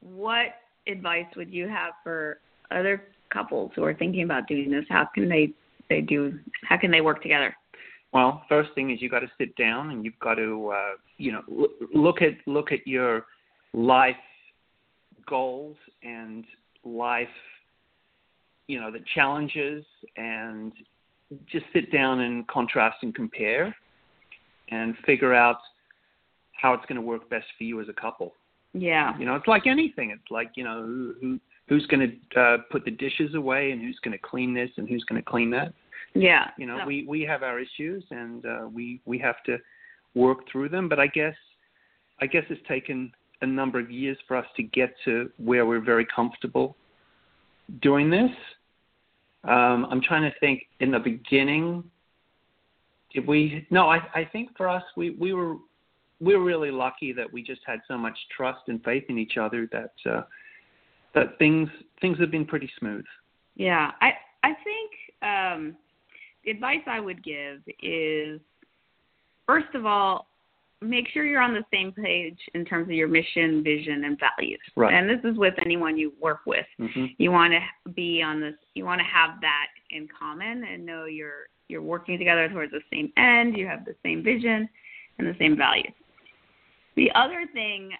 what 0.00 0.46
advice 0.86 1.26
would 1.36 1.52
you 1.52 1.68
have 1.68 1.92
for 2.02 2.38
other 2.70 3.02
couples 3.32 3.72
who 3.74 3.84
are 3.84 3.94
thinking 3.94 4.22
about 4.22 4.46
doing 4.46 4.70
this? 4.70 4.84
How 4.88 5.08
can 5.14 5.28
they 5.28 5.52
they 5.88 6.00
do 6.00 6.38
how 6.68 6.76
can 6.76 6.90
they 6.90 7.00
work 7.00 7.22
together? 7.22 7.54
Well, 8.12 8.44
first 8.48 8.70
thing 8.76 8.90
is 8.90 9.02
you 9.02 9.10
got 9.10 9.20
to 9.20 9.30
sit 9.38 9.56
down 9.56 9.90
and 9.90 10.04
you've 10.04 10.18
got 10.20 10.36
to, 10.36 10.72
uh, 10.72 10.92
you 11.18 11.32
know, 11.32 11.42
l- 11.50 11.88
look 11.92 12.22
at 12.22 12.34
look 12.46 12.70
at 12.70 12.86
your 12.86 13.26
life 13.72 14.14
goals 15.28 15.76
and 16.02 16.44
life, 16.84 17.26
you 18.68 18.80
know, 18.80 18.90
the 18.90 19.00
challenges, 19.14 19.84
and 20.16 20.72
just 21.50 21.64
sit 21.72 21.90
down 21.90 22.20
and 22.20 22.46
contrast 22.46 22.98
and 23.02 23.14
compare, 23.14 23.74
and 24.70 24.94
figure 25.06 25.34
out 25.34 25.58
how 26.52 26.72
it's 26.72 26.84
going 26.86 26.96
to 26.96 27.02
work 27.02 27.28
best 27.30 27.46
for 27.58 27.64
you 27.64 27.80
as 27.80 27.88
a 27.88 27.92
couple. 27.92 28.32
Yeah. 28.72 29.16
You 29.18 29.26
know, 29.26 29.36
it's 29.36 29.46
like 29.46 29.66
anything. 29.66 30.10
It's 30.10 30.30
like 30.30 30.52
you 30.54 30.64
know 30.64 30.82
who, 30.82 31.14
who 31.20 31.40
who's 31.68 31.86
going 31.86 32.18
to 32.34 32.40
uh, 32.40 32.56
put 32.70 32.84
the 32.84 32.90
dishes 32.90 33.34
away 33.34 33.70
and 33.70 33.80
who's 33.80 33.98
going 34.04 34.12
to 34.12 34.18
clean 34.18 34.52
this 34.52 34.70
and 34.76 34.88
who's 34.88 35.04
going 35.04 35.22
to 35.22 35.30
clean 35.30 35.50
that. 35.50 35.72
Yeah. 36.14 36.50
You 36.58 36.66
know, 36.66 36.78
we 36.86 37.04
we 37.06 37.22
have 37.22 37.42
our 37.42 37.58
issues 37.58 38.04
and 38.10 38.44
uh, 38.44 38.68
we 38.72 39.00
we 39.04 39.18
have 39.18 39.42
to 39.46 39.58
work 40.14 40.38
through 40.50 40.68
them. 40.68 40.88
But 40.88 40.98
I 40.98 41.06
guess 41.06 41.34
I 42.20 42.26
guess 42.26 42.44
it's 42.50 42.66
taken 42.68 43.12
a 43.42 43.46
number 43.46 43.78
of 43.78 43.90
years 43.90 44.16
for 44.26 44.36
us 44.36 44.46
to 44.56 44.62
get 44.62 44.94
to 45.04 45.30
where 45.38 45.66
we're 45.66 45.84
very 45.84 46.06
comfortable 46.14 46.76
doing 47.82 48.10
this. 48.10 48.30
Um, 49.44 49.86
I'm 49.90 50.00
trying 50.00 50.22
to 50.22 50.38
think. 50.40 50.62
In 50.80 50.90
the 50.90 50.98
beginning, 50.98 51.84
did 53.14 53.26
we? 53.26 53.66
No, 53.70 53.88
I 53.88 53.98
I 54.14 54.28
think 54.30 54.56
for 54.56 54.68
us 54.68 54.82
we 54.96 55.10
we 55.10 55.32
were 55.32 55.56
we 56.20 56.36
were 56.36 56.42
really 56.42 56.70
lucky 56.70 57.12
that 57.12 57.32
we 57.32 57.42
just 57.42 57.60
had 57.66 57.80
so 57.88 57.96
much 57.96 58.16
trust 58.36 58.62
and 58.68 58.82
faith 58.84 59.04
in 59.08 59.18
each 59.18 59.36
other 59.36 59.68
that 59.72 60.10
uh, 60.10 60.22
that 61.14 61.38
things 61.38 61.68
things 62.00 62.18
have 62.18 62.30
been 62.30 62.44
pretty 62.44 62.70
smooth. 62.78 63.04
Yeah, 63.56 63.92
I 64.00 64.12
I 64.42 64.52
think 64.64 64.90
um, 65.22 65.76
the 66.44 66.50
advice 66.50 66.82
I 66.86 67.00
would 67.00 67.22
give 67.22 67.60
is 67.82 68.40
first 69.46 69.74
of 69.74 69.86
all, 69.86 70.26
make 70.80 71.08
sure 71.08 71.24
you're 71.24 71.40
on 71.40 71.54
the 71.54 71.64
same 71.72 71.92
page 71.92 72.38
in 72.54 72.64
terms 72.64 72.88
of 72.88 72.92
your 72.92 73.08
mission, 73.08 73.62
vision, 73.62 74.04
and 74.04 74.18
values. 74.18 74.60
Right. 74.76 74.92
And 74.92 75.08
this 75.08 75.20
is 75.24 75.38
with 75.38 75.54
anyone 75.64 75.96
you 75.96 76.12
work 76.20 76.40
with. 76.46 76.66
hmm 76.78 77.06
You 77.18 77.30
want 77.30 77.52
to 77.52 77.92
be 77.92 78.22
on 78.22 78.40
this. 78.40 78.54
You 78.74 78.84
want 78.84 79.00
to 79.00 79.06
have 79.06 79.40
that 79.40 79.66
in 79.94 80.08
common 80.18 80.64
and 80.64 80.84
know 80.84 81.06
you're 81.06 81.48
you're 81.68 81.82
working 81.82 82.18
together 82.18 82.48
towards 82.48 82.72
the 82.72 82.82
same 82.92 83.10
end. 83.16 83.56
You 83.56 83.66
have 83.66 83.84
the 83.86 83.94
same 84.02 84.22
vision 84.22 84.68
and 85.18 85.26
the 85.26 85.34
same 85.38 85.56
values. 85.56 85.94
The 86.96 87.10
other 87.14 87.46
thing 87.52 87.90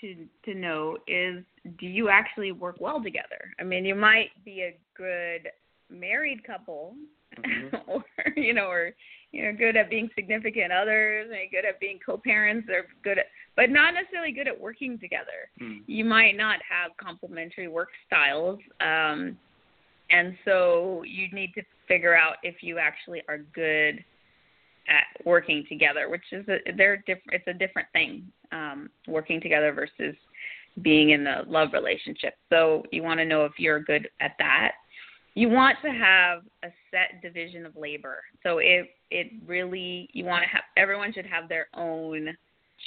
to 0.00 0.26
to 0.44 0.54
know 0.54 0.98
is 1.06 1.44
do 1.78 1.86
you 1.86 2.08
actually 2.08 2.52
work 2.52 2.76
well 2.80 3.02
together? 3.02 3.52
I 3.60 3.64
mean, 3.64 3.84
you 3.84 3.94
might 3.94 4.30
be 4.44 4.62
a 4.62 4.76
good 4.96 5.50
married 5.90 6.42
couple 6.44 6.94
Mhm. 7.38 7.82
or 7.86 8.04
you 8.36 8.52
know 8.52 8.66
or 8.66 8.92
you 9.30 9.42
know 9.42 9.56
good 9.56 9.76
at 9.76 9.88
being 9.88 10.10
significant 10.14 10.72
others 10.72 11.30
and 11.30 11.50
good 11.50 11.64
at 11.64 11.80
being 11.80 11.98
co-parents 12.04 12.68
or 12.68 12.86
good 13.02 13.18
at 13.18 13.26
but 13.56 13.70
not 13.70 13.94
necessarily 13.94 14.32
good 14.32 14.48
at 14.48 14.60
working 14.60 14.98
together 14.98 15.48
Mm. 15.60 15.82
you 15.86 16.04
might 16.04 16.36
not 16.36 16.60
have 16.68 16.96
complementary 16.98 17.68
work 17.68 17.88
styles 18.06 18.58
um 18.80 19.38
and 20.12 20.36
so 20.44 21.02
you 21.06 21.28
need 21.32 21.52
to 21.54 21.62
figure 21.88 22.16
out 22.16 22.36
if 22.42 22.62
you 22.62 22.78
actually 22.78 23.22
are 23.28 23.38
good 23.54 24.04
at 24.88 25.24
working 25.24 25.64
together 25.68 26.08
which 26.08 26.22
is 26.32 26.46
a 26.48 26.58
they're 26.76 26.98
different 26.98 27.32
it's 27.32 27.46
a 27.46 27.52
different 27.52 27.88
thing 27.92 28.24
um 28.52 28.90
working 29.06 29.40
together 29.40 29.72
versus 29.72 30.14
being 30.80 31.10
in 31.10 31.26
a 31.26 31.42
love 31.46 31.70
relationship. 31.72 32.34
So 32.48 32.82
you 32.90 33.02
want 33.02 33.20
to 33.20 33.26
know 33.26 33.44
if 33.44 33.52
you're 33.58 33.80
good 33.80 34.08
at 34.20 34.32
that. 34.38 34.72
You 35.34 35.48
want 35.48 35.76
to 35.82 35.90
have 35.90 36.42
a 36.62 36.68
set 36.90 37.22
division 37.22 37.66
of 37.66 37.76
labor. 37.76 38.22
So 38.42 38.58
it 38.58 38.90
it 39.10 39.28
really 39.46 40.08
you 40.12 40.24
want 40.24 40.44
to 40.44 40.48
have 40.48 40.62
everyone 40.76 41.12
should 41.12 41.26
have 41.26 41.48
their 41.48 41.68
own 41.74 42.28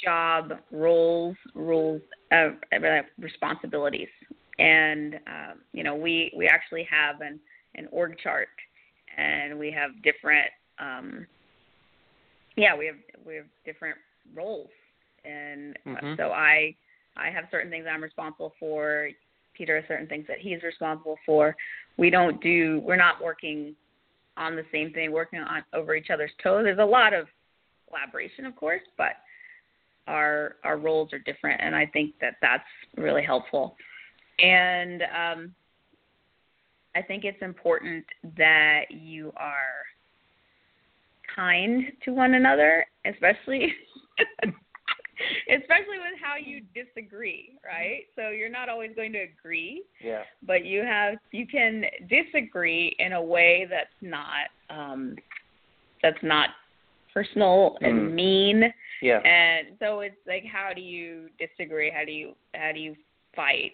job 0.04 0.52
roles 0.70 1.36
rules 1.54 2.02
uh, 2.32 2.50
uh, 2.72 3.02
responsibilities 3.18 4.08
and 4.58 5.14
um, 5.26 5.58
you 5.72 5.82
know 5.84 5.94
we 5.94 6.32
we 6.36 6.46
actually 6.46 6.86
have 6.90 7.20
an 7.20 7.38
an 7.74 7.88
org 7.90 8.16
chart 8.18 8.48
and 9.16 9.58
we 9.58 9.70
have 9.70 9.90
different 10.02 10.48
um 10.78 11.26
yeah 12.56 12.76
we 12.76 12.86
have 12.86 12.96
we 13.26 13.36
have 13.36 13.46
different 13.64 13.96
roles. 14.34 14.70
And 15.24 15.76
uh, 15.86 16.00
Mhm. 16.00 16.16
so 16.16 16.30
i 16.32 16.74
i 17.16 17.30
have 17.30 17.44
certain 17.50 17.70
things 17.70 17.86
i'm 17.90 18.02
responsible 18.02 18.54
for. 18.58 19.10
Peter 19.54 19.76
has 19.76 19.88
certain 19.88 20.06
things 20.06 20.26
that 20.28 20.38
he's 20.38 20.62
responsible 20.62 21.18
for. 21.24 21.56
We 21.96 22.10
don't 22.10 22.40
do 22.42 22.80
we're 22.84 22.96
not 22.96 23.22
working 23.22 23.74
on 24.36 24.54
the 24.54 24.66
same 24.70 24.92
thing 24.92 25.12
working 25.12 25.40
on 25.40 25.64
over 25.72 25.94
each 25.94 26.10
other's 26.10 26.30
toes. 26.42 26.64
There's 26.64 26.78
a 26.78 26.84
lot 26.84 27.14
of 27.14 27.26
collaboration 27.88 28.46
of 28.46 28.56
course 28.56 28.82
but 28.98 29.12
our 30.06 30.56
our 30.64 30.76
roles 30.76 31.12
are 31.12 31.18
different. 31.18 31.60
And 31.60 31.74
i 31.74 31.86
think 31.86 32.14
that 32.20 32.34
that's 32.40 32.64
really 32.96 33.22
helpful 33.22 33.76
and 34.38 35.02
um 35.02 35.54
i 36.94 37.02
think 37.02 37.24
it's 37.24 37.40
important 37.42 38.04
that 38.36 38.82
you 38.90 39.32
are 39.36 39.84
kind 41.34 41.84
to 42.04 42.12
one 42.12 42.34
another 42.34 42.86
especially 43.04 43.72
especially 45.48 45.98
with 45.98 46.18
how 46.22 46.36
you 46.36 46.62
disagree, 46.74 47.58
right? 47.64 48.02
So 48.16 48.30
you're 48.30 48.50
not 48.50 48.68
always 48.68 48.90
going 48.94 49.12
to 49.12 49.20
agree. 49.20 49.82
Yeah. 50.02 50.22
But 50.46 50.64
you 50.64 50.82
have 50.82 51.14
you 51.32 51.46
can 51.46 51.84
disagree 52.08 52.94
in 52.98 53.12
a 53.12 53.22
way 53.22 53.66
that's 53.68 53.88
not 54.00 54.48
um 54.70 55.16
that's 56.02 56.22
not 56.22 56.50
personal 57.12 57.78
and 57.80 58.10
Mm. 58.10 58.12
mean. 58.12 58.74
Yeah. 59.00 59.20
And 59.20 59.68
so 59.78 60.00
it's 60.00 60.16
like 60.26 60.44
how 60.44 60.72
do 60.74 60.82
you 60.82 61.28
disagree? 61.38 61.90
How 61.90 62.04
do 62.04 62.12
you 62.12 62.34
how 62.54 62.72
do 62.72 62.80
you 62.80 62.94
fight? 63.34 63.72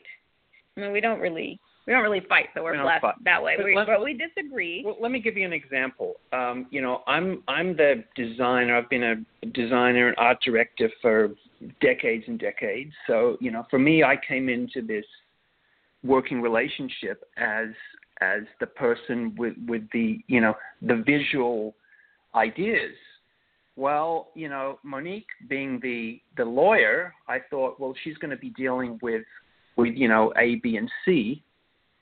I 0.76 0.80
mean, 0.80 0.92
we 0.92 1.00
don't 1.00 1.20
really 1.20 1.58
we 1.86 1.92
don't 1.92 2.02
really 2.02 2.22
fight, 2.28 2.46
so 2.54 2.62
we're 2.62 2.76
We 2.76 2.82
blessed 2.82 3.02
fight. 3.02 3.14
that 3.24 3.42
way. 3.42 3.54
But 3.56 3.66
We, 3.66 3.74
but 3.74 4.04
we 4.04 4.14
disagree. 4.16 4.82
Well, 4.84 4.96
let 5.00 5.10
me 5.10 5.20
give 5.20 5.36
you 5.36 5.44
an 5.44 5.52
example. 5.52 6.14
Um, 6.32 6.66
you 6.70 6.80
know, 6.80 7.02
I'm 7.06 7.42
I'm 7.48 7.76
the 7.76 8.04
designer. 8.14 8.76
I've 8.76 8.88
been 8.88 9.02
a 9.02 9.46
designer 9.48 10.08
and 10.08 10.16
art 10.16 10.38
director 10.44 10.88
for 11.00 11.30
decades 11.80 12.24
and 12.28 12.38
decades. 12.38 12.92
So, 13.06 13.36
you 13.40 13.50
know, 13.50 13.66
for 13.68 13.78
me, 13.78 14.04
I 14.04 14.16
came 14.28 14.48
into 14.48 14.80
this 14.80 15.04
working 16.04 16.40
relationship 16.40 17.24
as 17.36 17.68
as 18.20 18.42
the 18.60 18.66
person 18.66 19.34
with 19.36 19.54
with 19.66 19.82
the 19.92 20.20
you 20.28 20.40
know 20.40 20.54
the 20.82 21.02
visual 21.04 21.74
ideas. 22.34 22.94
Well, 23.74 24.28
you 24.34 24.48
know, 24.48 24.78
Monique 24.84 25.26
being 25.48 25.80
the 25.82 26.20
the 26.36 26.44
lawyer, 26.44 27.12
I 27.26 27.38
thought, 27.50 27.80
well, 27.80 27.94
she's 28.04 28.16
going 28.18 28.30
to 28.30 28.36
be 28.36 28.50
dealing 28.50 29.00
with 29.02 29.24
with 29.76 29.94
you 29.94 30.08
know 30.08 30.32
A, 30.38 30.56
B, 30.56 30.76
and 30.76 30.90
C, 31.04 31.42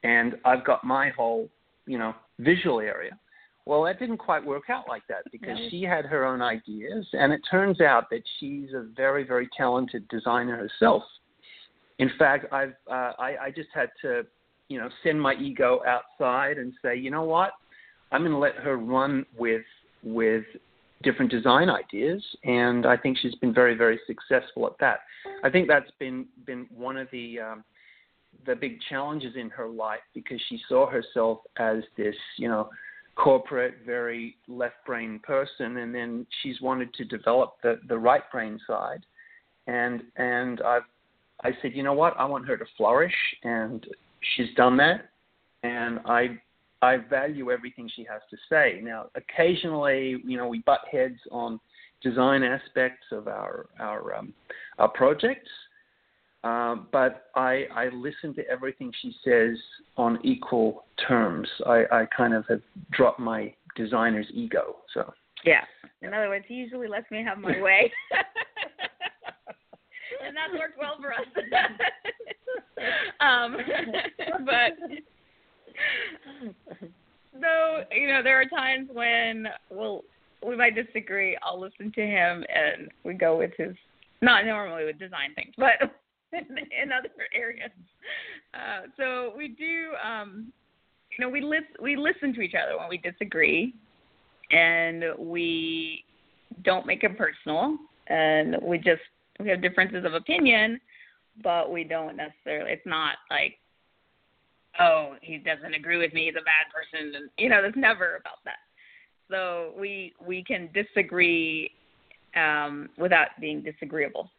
and 0.02 0.36
I've 0.44 0.64
got 0.64 0.84
my 0.84 1.10
whole 1.10 1.48
you 1.86 1.98
know 1.98 2.14
visual 2.38 2.80
area. 2.80 3.18
Well, 3.66 3.84
that 3.84 3.98
didn't 3.98 4.16
quite 4.16 4.44
work 4.44 4.64
out 4.70 4.88
like 4.88 5.02
that 5.08 5.24
because 5.30 5.58
No. 5.58 5.68
she 5.70 5.82
had 5.82 6.04
her 6.06 6.24
own 6.24 6.42
ideas, 6.42 7.06
and 7.12 7.32
it 7.32 7.40
turns 7.50 7.80
out 7.80 8.10
that 8.10 8.22
she's 8.38 8.72
a 8.74 8.82
very 8.96 9.24
very 9.24 9.48
talented 9.56 10.08
designer 10.08 10.56
herself. 10.56 11.02
In 11.98 12.10
fact, 12.18 12.52
I've 12.52 12.74
uh, 12.90 13.12
I, 13.18 13.36
I 13.42 13.50
just 13.54 13.68
had 13.74 13.90
to 14.02 14.26
you 14.68 14.78
know 14.78 14.88
send 15.02 15.20
my 15.20 15.34
ego 15.34 15.80
outside 15.86 16.58
and 16.58 16.72
say, 16.82 16.96
you 16.96 17.10
know 17.10 17.24
what, 17.24 17.52
I'm 18.12 18.22
going 18.22 18.32
to 18.32 18.38
let 18.38 18.56
her 18.56 18.76
run 18.76 19.26
with 19.36 19.62
with 20.02 20.44
different 21.02 21.30
design 21.30 21.70
ideas, 21.70 22.22
and 22.44 22.86
I 22.86 22.96
think 22.96 23.18
she's 23.18 23.34
been 23.36 23.54
very, 23.54 23.74
very 23.74 23.98
successful 24.06 24.66
at 24.66 24.74
that. 24.80 25.00
I 25.42 25.50
think 25.50 25.68
that's 25.68 25.90
been 25.98 26.26
been 26.46 26.66
one 26.74 26.96
of 26.96 27.08
the 27.10 27.40
um, 27.40 27.64
the 28.46 28.54
big 28.54 28.78
challenges 28.88 29.34
in 29.36 29.50
her 29.50 29.68
life 29.68 30.00
because 30.14 30.40
she 30.48 30.60
saw 30.68 30.88
herself 30.88 31.40
as 31.58 31.82
this, 31.96 32.14
you 32.36 32.48
know, 32.48 32.70
corporate, 33.16 33.74
very 33.84 34.36
left 34.48 34.76
brain 34.86 35.20
person, 35.22 35.78
and 35.78 35.94
then 35.94 36.26
she's 36.42 36.60
wanted 36.60 36.92
to 36.94 37.04
develop 37.04 37.54
the 37.62 37.80
the 37.88 37.98
right 37.98 38.30
brain 38.30 38.60
side, 38.66 39.04
and 39.66 40.02
and 40.16 40.60
I've 40.62 40.82
I 41.42 41.52
said, 41.62 41.72
you 41.74 41.82
know 41.82 41.94
what, 41.94 42.14
I 42.18 42.24
want 42.26 42.46
her 42.46 42.56
to 42.56 42.64
flourish, 42.76 43.14
and 43.44 43.86
she's 44.36 44.54
done 44.56 44.76
that, 44.76 45.08
and 45.62 46.00
I 46.04 46.38
I 46.82 46.96
value 46.96 47.50
everything 47.50 47.90
she 47.94 48.04
has 48.04 48.22
to 48.30 48.36
say. 48.48 48.80
Now, 48.82 49.06
occasionally, 49.14 50.16
you 50.24 50.36
know, 50.36 50.48
we 50.48 50.60
butt 50.60 50.80
heads 50.90 51.18
on 51.30 51.60
design 52.02 52.42
aspects 52.42 53.06
of 53.12 53.28
our 53.28 53.66
our 53.78 54.14
um, 54.14 54.32
our 54.78 54.88
projects, 54.88 55.50
um, 56.44 56.88
but 56.92 57.26
I 57.34 57.66
I 57.74 57.88
listen 57.88 58.34
to 58.34 58.48
everything 58.48 58.92
she 59.02 59.14
says 59.24 59.58
on 59.96 60.18
equal 60.24 60.84
terms. 61.06 61.48
I, 61.66 61.84
I 61.92 62.06
kind 62.16 62.34
of 62.34 62.46
have 62.48 62.62
dropped 62.90 63.20
my 63.20 63.54
designer's 63.76 64.26
ego. 64.32 64.76
So 64.94 65.12
Yeah. 65.44 65.64
In 66.02 66.14
other 66.14 66.28
words, 66.28 66.44
he 66.48 66.54
usually 66.54 66.88
lets 66.88 67.10
me 67.10 67.22
have 67.22 67.38
my 67.38 67.60
way. 67.60 67.92
and 70.24 70.36
that's 70.36 70.58
worked 70.58 70.78
well 70.78 70.96
for 71.00 71.12
us. 71.12 71.26
um, 73.20 73.56
but 74.46 74.72
though, 77.40 77.82
you 77.92 78.08
know, 78.08 78.22
there 78.22 78.40
are 78.40 78.46
times 78.46 78.88
when 78.92 79.46
we'll 79.70 80.04
we 80.46 80.56
might 80.56 80.74
disagree. 80.74 81.36
I'll 81.42 81.60
listen 81.60 81.92
to 81.92 82.00
him 82.00 82.44
and 82.54 82.90
we 83.04 83.14
go 83.14 83.36
with 83.36 83.52
his 83.58 83.76
not 84.22 84.44
normally 84.46 84.84
with 84.84 84.98
design 84.98 85.34
things, 85.34 85.54
but 85.56 85.72
in 86.32 86.92
other 86.92 87.10
areas. 87.34 87.70
Uh, 88.54 88.86
so 88.96 89.32
we 89.36 89.48
do 89.48 89.90
um 90.04 90.52
you 91.18 91.24
know, 91.24 91.30
we 91.30 91.40
lis- 91.40 91.76
we 91.82 91.96
listen 91.96 92.32
to 92.34 92.40
each 92.40 92.54
other 92.54 92.78
when 92.78 92.88
we 92.88 92.98
disagree 92.98 93.74
and 94.50 95.04
we 95.18 96.04
don't 96.64 96.86
make 96.86 97.04
it 97.04 97.16
personal 97.16 97.76
and 98.08 98.56
we 98.62 98.78
just 98.78 99.02
we 99.38 99.48
have 99.48 99.62
differences 99.62 100.04
of 100.04 100.14
opinion 100.14 100.80
but 101.42 101.70
we 101.70 101.84
don't 101.84 102.16
necessarily 102.16 102.72
it's 102.72 102.86
not 102.86 103.16
like 103.30 103.58
oh 104.78 105.14
he 105.22 105.38
doesn't 105.38 105.74
agree 105.74 105.96
with 105.96 106.12
me 106.12 106.26
he's 106.26 106.34
a 106.34 106.44
bad 106.44 106.66
person 106.72 107.14
and 107.14 107.30
you 107.38 107.48
know 107.48 107.62
it's 107.64 107.76
never 107.76 108.16
about 108.16 108.38
that. 108.44 108.58
So 109.30 109.72
we 109.78 110.12
we 110.24 110.42
can 110.44 110.68
disagree 110.72 111.70
um 112.36 112.88
without 112.98 113.28
being 113.40 113.62
disagreeable. 113.62 114.30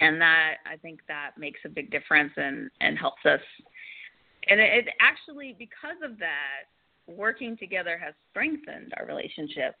And 0.00 0.20
that 0.20 0.56
i 0.66 0.76
think 0.76 1.00
that 1.08 1.32
makes 1.38 1.60
a 1.64 1.68
big 1.68 1.90
difference 1.90 2.32
and 2.36 2.70
and 2.80 2.98
helps 2.98 3.24
us. 3.24 3.40
And 4.48 4.60
it, 4.60 4.86
it 4.86 4.94
actually 5.00 5.54
because 5.58 5.96
of 6.04 6.18
that 6.18 6.66
working 7.06 7.56
together 7.56 7.98
has 7.98 8.14
strengthened 8.30 8.92
our 8.98 9.06
relationship 9.06 9.76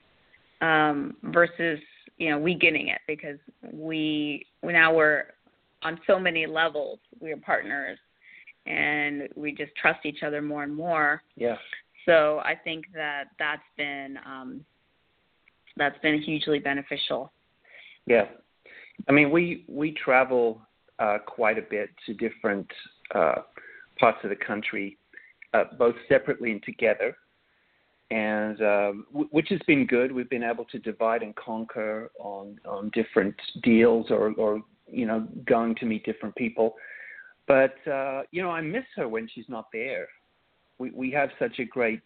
um, 0.60 1.16
versus 1.24 1.78
you 2.18 2.30
know 2.30 2.38
we 2.38 2.54
getting 2.54 2.88
it 2.88 3.00
because 3.06 3.38
we 3.72 4.46
we 4.62 4.72
now 4.72 4.94
we're 4.94 5.24
on 5.82 6.00
so 6.06 6.18
many 6.18 6.46
levels. 6.46 6.98
We 7.20 7.32
are 7.32 7.36
partners 7.36 7.98
and 8.66 9.28
we 9.36 9.52
just 9.52 9.74
trust 9.76 10.04
each 10.04 10.22
other 10.22 10.42
more 10.42 10.62
and 10.62 10.74
more 10.74 11.22
yeah, 11.36 11.56
so 12.04 12.40
i 12.44 12.54
think 12.54 12.84
that 12.94 13.24
that's 13.38 13.62
been 13.76 14.18
um, 14.26 14.64
that's 15.76 15.98
been 16.00 16.20
hugely 16.20 16.58
beneficial 16.58 17.32
yeah. 18.06 18.26
I 19.08 19.12
mean, 19.12 19.30
we 19.30 19.64
we 19.68 19.92
travel 19.92 20.62
uh, 20.98 21.18
quite 21.26 21.58
a 21.58 21.62
bit 21.62 21.90
to 22.06 22.14
different 22.14 22.66
uh, 23.14 23.42
parts 23.98 24.18
of 24.24 24.30
the 24.30 24.36
country, 24.36 24.96
uh, 25.52 25.64
both 25.78 25.94
separately 26.08 26.52
and 26.52 26.62
together. 26.62 27.16
and 28.10 28.60
um, 28.62 29.06
w- 29.12 29.28
which 29.32 29.48
has 29.50 29.60
been 29.66 29.86
good. 29.86 30.12
We've 30.12 30.30
been 30.30 30.44
able 30.44 30.64
to 30.66 30.78
divide 30.78 31.22
and 31.22 31.34
conquer 31.34 32.10
on 32.18 32.58
on 32.66 32.90
different 32.94 33.34
deals, 33.62 34.06
or 34.10 34.32
or 34.38 34.62
you 34.88 35.04
know, 35.04 35.26
going 35.46 35.74
to 35.76 35.84
meet 35.84 36.04
different 36.06 36.34
people. 36.36 36.74
But 37.46 37.76
uh, 37.86 38.22
you 38.30 38.42
know, 38.42 38.50
I 38.50 38.60
miss 38.60 38.84
her 38.96 39.08
when 39.08 39.28
she's 39.32 39.48
not 39.48 39.66
there. 39.72 40.08
We 40.78 40.90
we 40.90 41.10
have 41.12 41.30
such 41.38 41.58
a 41.58 41.64
great 41.64 42.02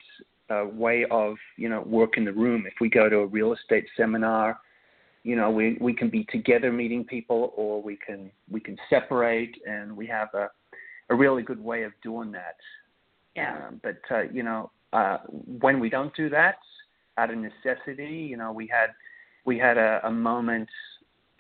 uh, 0.51 0.67
way 0.73 1.07
of 1.11 1.37
you 1.57 1.69
know 1.69 1.83
work 1.83 2.17
in 2.17 2.25
the 2.25 2.33
room. 2.33 2.65
If 2.67 2.75
we 2.81 2.89
go 2.89 3.09
to 3.09 3.19
a 3.19 3.27
real 3.27 3.53
estate 3.53 3.87
seminar, 3.97 4.59
you 5.23 5.37
know, 5.37 5.51
we 5.51 5.79
we 5.81 5.95
can 5.95 6.11
be 6.11 6.25
together 6.25 6.73
meeting 6.73 7.05
people, 7.05 7.53
or 7.57 7.83
we 7.83 7.97
can 7.97 8.31
we 8.51 8.61
can 8.61 8.77
separate, 8.89 9.57
and 9.67 9.97
we 9.97 10.07
have 10.07 10.29
a 10.35 10.51
a 11.11 11.15
really 11.15 11.43
good 11.43 11.63
way 11.63 11.83
of 11.83 11.93
doing 12.03 12.31
that. 12.33 12.57
yeah 13.35 13.69
Um, 13.69 13.81
but 13.83 14.01
uh, 14.11 14.23
you 14.33 14.43
know, 14.43 14.71
uh, 14.93 15.19
when 15.61 15.81
we 15.81 15.91
don't 15.91 16.15
do 16.15 16.29
that, 16.31 16.57
out 17.19 17.31
of 17.31 17.39
necessity, 17.39 18.27
you 18.31 18.37
know, 18.37 18.53
we 18.53 18.67
had 18.67 18.91
we 19.45 19.59
had 19.59 19.79
a, 19.79 20.01
a 20.05 20.11
moment 20.11 20.69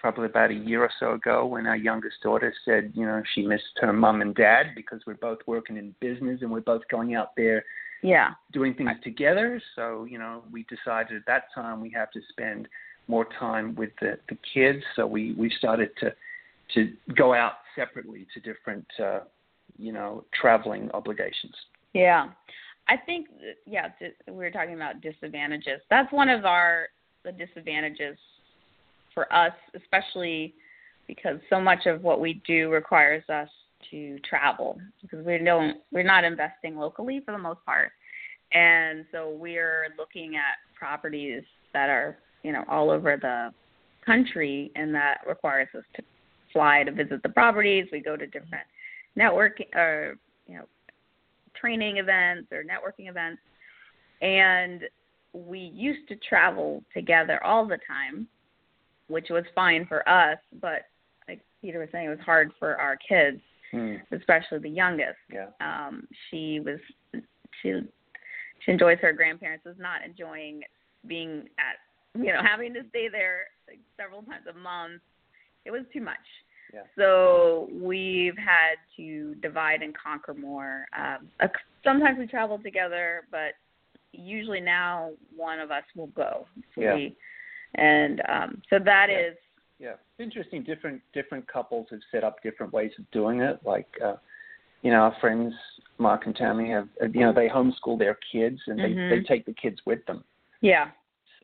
probably 0.00 0.26
about 0.26 0.50
a 0.50 0.54
year 0.54 0.82
or 0.82 0.90
so 0.98 1.12
ago 1.12 1.46
when 1.46 1.66
our 1.66 1.76
youngest 1.76 2.16
daughter 2.22 2.52
said, 2.64 2.92
you 2.94 3.04
know, 3.04 3.22
she 3.34 3.42
missed 3.42 3.64
her 3.76 3.92
mom 3.92 4.22
and 4.22 4.34
dad 4.34 4.68
because 4.74 5.00
we're 5.06 5.14
both 5.14 5.38
working 5.46 5.76
in 5.76 5.94
business 6.00 6.40
and 6.42 6.50
we're 6.50 6.60
both 6.60 6.82
going 6.90 7.14
out 7.14 7.36
there 7.36 7.64
yeah 8.02 8.30
doing 8.52 8.74
things 8.74 8.90
together. 9.04 9.60
So, 9.76 10.04
you 10.04 10.18
know, 10.18 10.42
we 10.50 10.64
decided 10.64 11.16
at 11.16 11.26
that 11.26 11.44
time 11.54 11.80
we 11.80 11.90
have 11.90 12.10
to 12.12 12.20
spend 12.30 12.66
more 13.08 13.26
time 13.38 13.74
with 13.74 13.90
the, 14.00 14.18
the 14.28 14.38
kids. 14.54 14.82
So 14.96 15.06
we, 15.06 15.34
we 15.34 15.52
started 15.58 15.90
to 16.00 16.14
to 16.74 16.92
go 17.16 17.34
out 17.34 17.54
separately 17.74 18.26
to 18.32 18.40
different 18.40 18.86
uh, 19.02 19.20
you 19.76 19.92
know, 19.92 20.24
traveling 20.38 20.90
obligations. 20.92 21.54
Yeah, 21.94 22.28
I 22.88 22.96
think 22.96 23.26
yeah 23.66 23.88
we 24.28 24.34
were 24.34 24.50
talking 24.50 24.74
about 24.74 25.00
disadvantages. 25.00 25.80
That's 25.90 26.12
one 26.12 26.28
of 26.28 26.44
our 26.44 26.88
the 27.24 27.32
disadvantages 27.32 28.16
for 29.14 29.32
us, 29.32 29.52
especially 29.74 30.54
because 31.06 31.38
so 31.48 31.60
much 31.60 31.86
of 31.86 32.02
what 32.02 32.20
we 32.20 32.42
do 32.46 32.70
requires 32.70 33.24
us 33.28 33.48
to 33.90 34.18
travel 34.20 34.78
because 35.02 35.24
we 35.24 35.38
don't 35.38 35.78
we're 35.90 36.02
not 36.02 36.22
investing 36.22 36.76
locally 36.76 37.20
for 37.24 37.32
the 37.32 37.38
most 37.38 37.64
part, 37.64 37.90
and 38.52 39.04
so 39.10 39.30
we're 39.30 39.88
looking 39.98 40.36
at 40.36 40.58
properties 40.78 41.42
that 41.72 41.88
are 41.88 42.18
you 42.42 42.52
know 42.52 42.64
all 42.68 42.90
over 42.90 43.16
the 43.20 43.50
country, 44.04 44.70
and 44.76 44.94
that 44.94 45.18
requires 45.26 45.68
us 45.76 45.84
to 45.96 46.02
fly 46.52 46.82
to 46.84 46.92
visit 46.92 47.22
the 47.22 47.28
properties. 47.28 47.86
We 47.90 48.00
go 48.00 48.16
to 48.16 48.26
different 48.26 48.66
networking 49.18 49.74
or 49.74 50.16
you 50.46 50.56
know 50.56 50.64
training 51.60 51.96
events 51.96 52.48
or 52.52 52.62
networking 52.62 53.08
events 53.08 53.40
and 54.22 54.82
we 55.32 55.58
used 55.58 56.08
to 56.08 56.16
travel 56.16 56.82
together 56.92 57.42
all 57.44 57.66
the 57.66 57.78
time 57.86 58.26
which 59.10 59.28
was 59.30 59.44
fine 59.54 59.84
for 59.86 60.08
us, 60.08 60.38
but 60.60 60.82
like 61.28 61.40
Peter 61.60 61.80
was 61.80 61.88
saying, 61.92 62.06
it 62.06 62.10
was 62.10 62.18
hard 62.24 62.52
for 62.58 62.76
our 62.80 62.96
kids, 62.96 63.40
Hmm. 63.72 63.96
especially 64.12 64.58
the 64.58 64.68
youngest. 64.70 65.18
Yeah. 65.32 65.48
Um, 65.60 66.08
she 66.28 66.60
was 66.60 66.78
she 67.60 67.80
she 68.64 68.72
enjoys 68.72 68.98
her 69.00 69.12
grandparents, 69.12 69.64
was 69.64 69.76
not 69.78 70.04
enjoying 70.04 70.62
being 71.06 71.48
at 71.58 71.76
you 72.20 72.32
know 72.32 72.42
having 72.42 72.74
to 72.74 72.80
stay 72.88 73.08
there 73.08 73.46
like 73.68 73.78
several 73.96 74.22
times 74.22 74.46
a 74.48 74.58
month. 74.58 75.02
It 75.64 75.70
was 75.70 75.82
too 75.92 76.00
much. 76.00 76.16
Yeah. 76.72 76.82
So 76.96 77.68
we've 77.72 78.36
had 78.38 78.76
to 78.96 79.34
divide 79.36 79.82
and 79.82 79.92
conquer 79.96 80.34
more. 80.34 80.86
Um, 80.96 81.28
sometimes 81.84 82.18
we 82.18 82.26
travel 82.26 82.58
together, 82.58 83.22
but 83.30 83.54
usually 84.12 84.60
now 84.60 85.10
one 85.36 85.58
of 85.60 85.70
us 85.70 85.84
will 85.96 86.08
go. 86.08 86.46
So 86.74 86.80
Yeah. 86.80 86.94
we, 86.94 87.16
and 87.74 88.22
um, 88.28 88.62
so 88.70 88.78
that 88.78 89.08
Yeah. 89.10 89.18
is 89.18 89.36
Yeah, 89.78 89.92
it's 89.92 90.20
interesting. 90.20 90.62
Different 90.62 91.00
different 91.12 91.46
couples 91.48 91.86
have 91.90 92.00
set 92.10 92.22
up 92.24 92.42
different 92.42 92.72
ways 92.72 92.92
of 92.98 93.10
doing 93.12 93.40
it. 93.40 93.58
Like, 93.64 93.88
uh, 94.04 94.16
you 94.82 94.90
know, 94.90 95.00
our 95.02 95.14
friends 95.20 95.54
Mark 95.98 96.26
and 96.26 96.34
Tammy 96.36 96.70
have, 96.70 96.88
uh, 97.02 97.06
you 97.06 97.20
know, 97.20 97.32
they 97.32 97.48
homeschool 97.48 97.98
their 97.98 98.18
kids 98.32 98.60
and 98.66 98.78
they 98.78 98.92
Mhm. 98.92 99.10
they 99.10 99.22
take 99.22 99.44
the 99.46 99.54
kids 99.54 99.78
with 99.86 100.04
them. 100.06 100.24
yeah, 100.62 100.90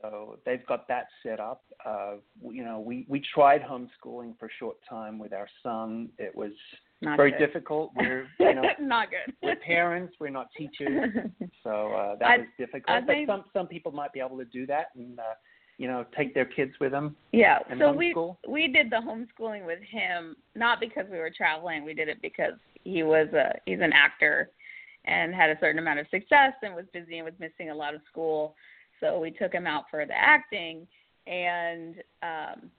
So 0.02 0.38
they've 0.44 0.64
got 0.66 0.86
that 0.88 1.06
set 1.22 1.40
up. 1.40 1.62
Uh, 1.84 2.16
you 2.56 2.62
know, 2.64 2.80
we 2.80 3.06
we 3.08 3.20
tried 3.20 3.62
homeschooling 3.62 4.38
for 4.38 4.46
a 4.46 4.50
short 4.58 4.76
time 4.88 5.18
with 5.18 5.32
our 5.32 5.48
son. 5.62 6.10
It 6.18 6.34
was 6.36 6.52
not 7.00 7.16
very 7.16 7.30
good. 7.30 7.38
difficult. 7.38 7.92
We're 7.96 8.28
you 8.38 8.54
know 8.54 8.62
not 8.80 9.08
good. 9.10 9.34
we're 9.42 9.56
parents. 9.56 10.14
We're 10.20 10.30
not 10.40 10.48
teachers. 10.52 11.14
So 11.62 11.92
uh, 11.94 12.16
that 12.16 12.28
I- 12.28 12.38
was 12.38 12.46
difficult. 12.58 12.90
I 12.96 13.00
but 13.00 13.06
think- 13.14 13.28
some 13.28 13.44
some 13.54 13.66
people 13.66 13.92
might 13.92 14.12
be 14.12 14.20
able 14.20 14.36
to 14.38 14.44
do 14.58 14.66
that 14.66 14.86
and 14.94 15.18
uh, 15.18 15.34
you 15.78 15.86
know 15.88 16.04
take 16.16 16.34
their 16.34 16.44
kids 16.44 16.72
with 16.80 16.92
them 16.92 17.14
Yeah. 17.32 17.58
so 17.78 17.92
we 17.92 18.14
we 18.48 18.68
did 18.68 18.90
the 18.90 18.96
homeschooling 18.96 19.66
with 19.66 19.80
him 19.80 20.36
not 20.54 20.80
because 20.80 21.04
we 21.10 21.18
were 21.18 21.30
traveling. 21.30 21.84
We 21.84 21.94
did 21.94 22.08
it 22.08 22.20
because 22.22 22.54
he 22.84 23.02
was 23.02 23.28
a 23.34 23.54
he's 23.66 23.80
an 23.80 23.92
actor 23.92 24.50
and 25.04 25.34
had 25.34 25.50
a 25.50 25.58
certain 25.60 25.78
amount 25.78 26.00
of 26.00 26.06
success 26.10 26.52
and 26.62 26.74
was 26.74 26.86
busy 26.92 27.18
and 27.18 27.24
was 27.24 27.34
missing 27.38 27.70
a 27.70 27.74
lot 27.74 27.94
of 27.94 28.00
school. 28.10 28.54
So 29.00 29.18
we 29.18 29.30
took 29.30 29.52
him 29.52 29.66
out 29.66 29.84
for 29.90 30.06
the 30.06 30.14
acting 30.16 30.86
and 31.26 31.96
um 32.22 32.70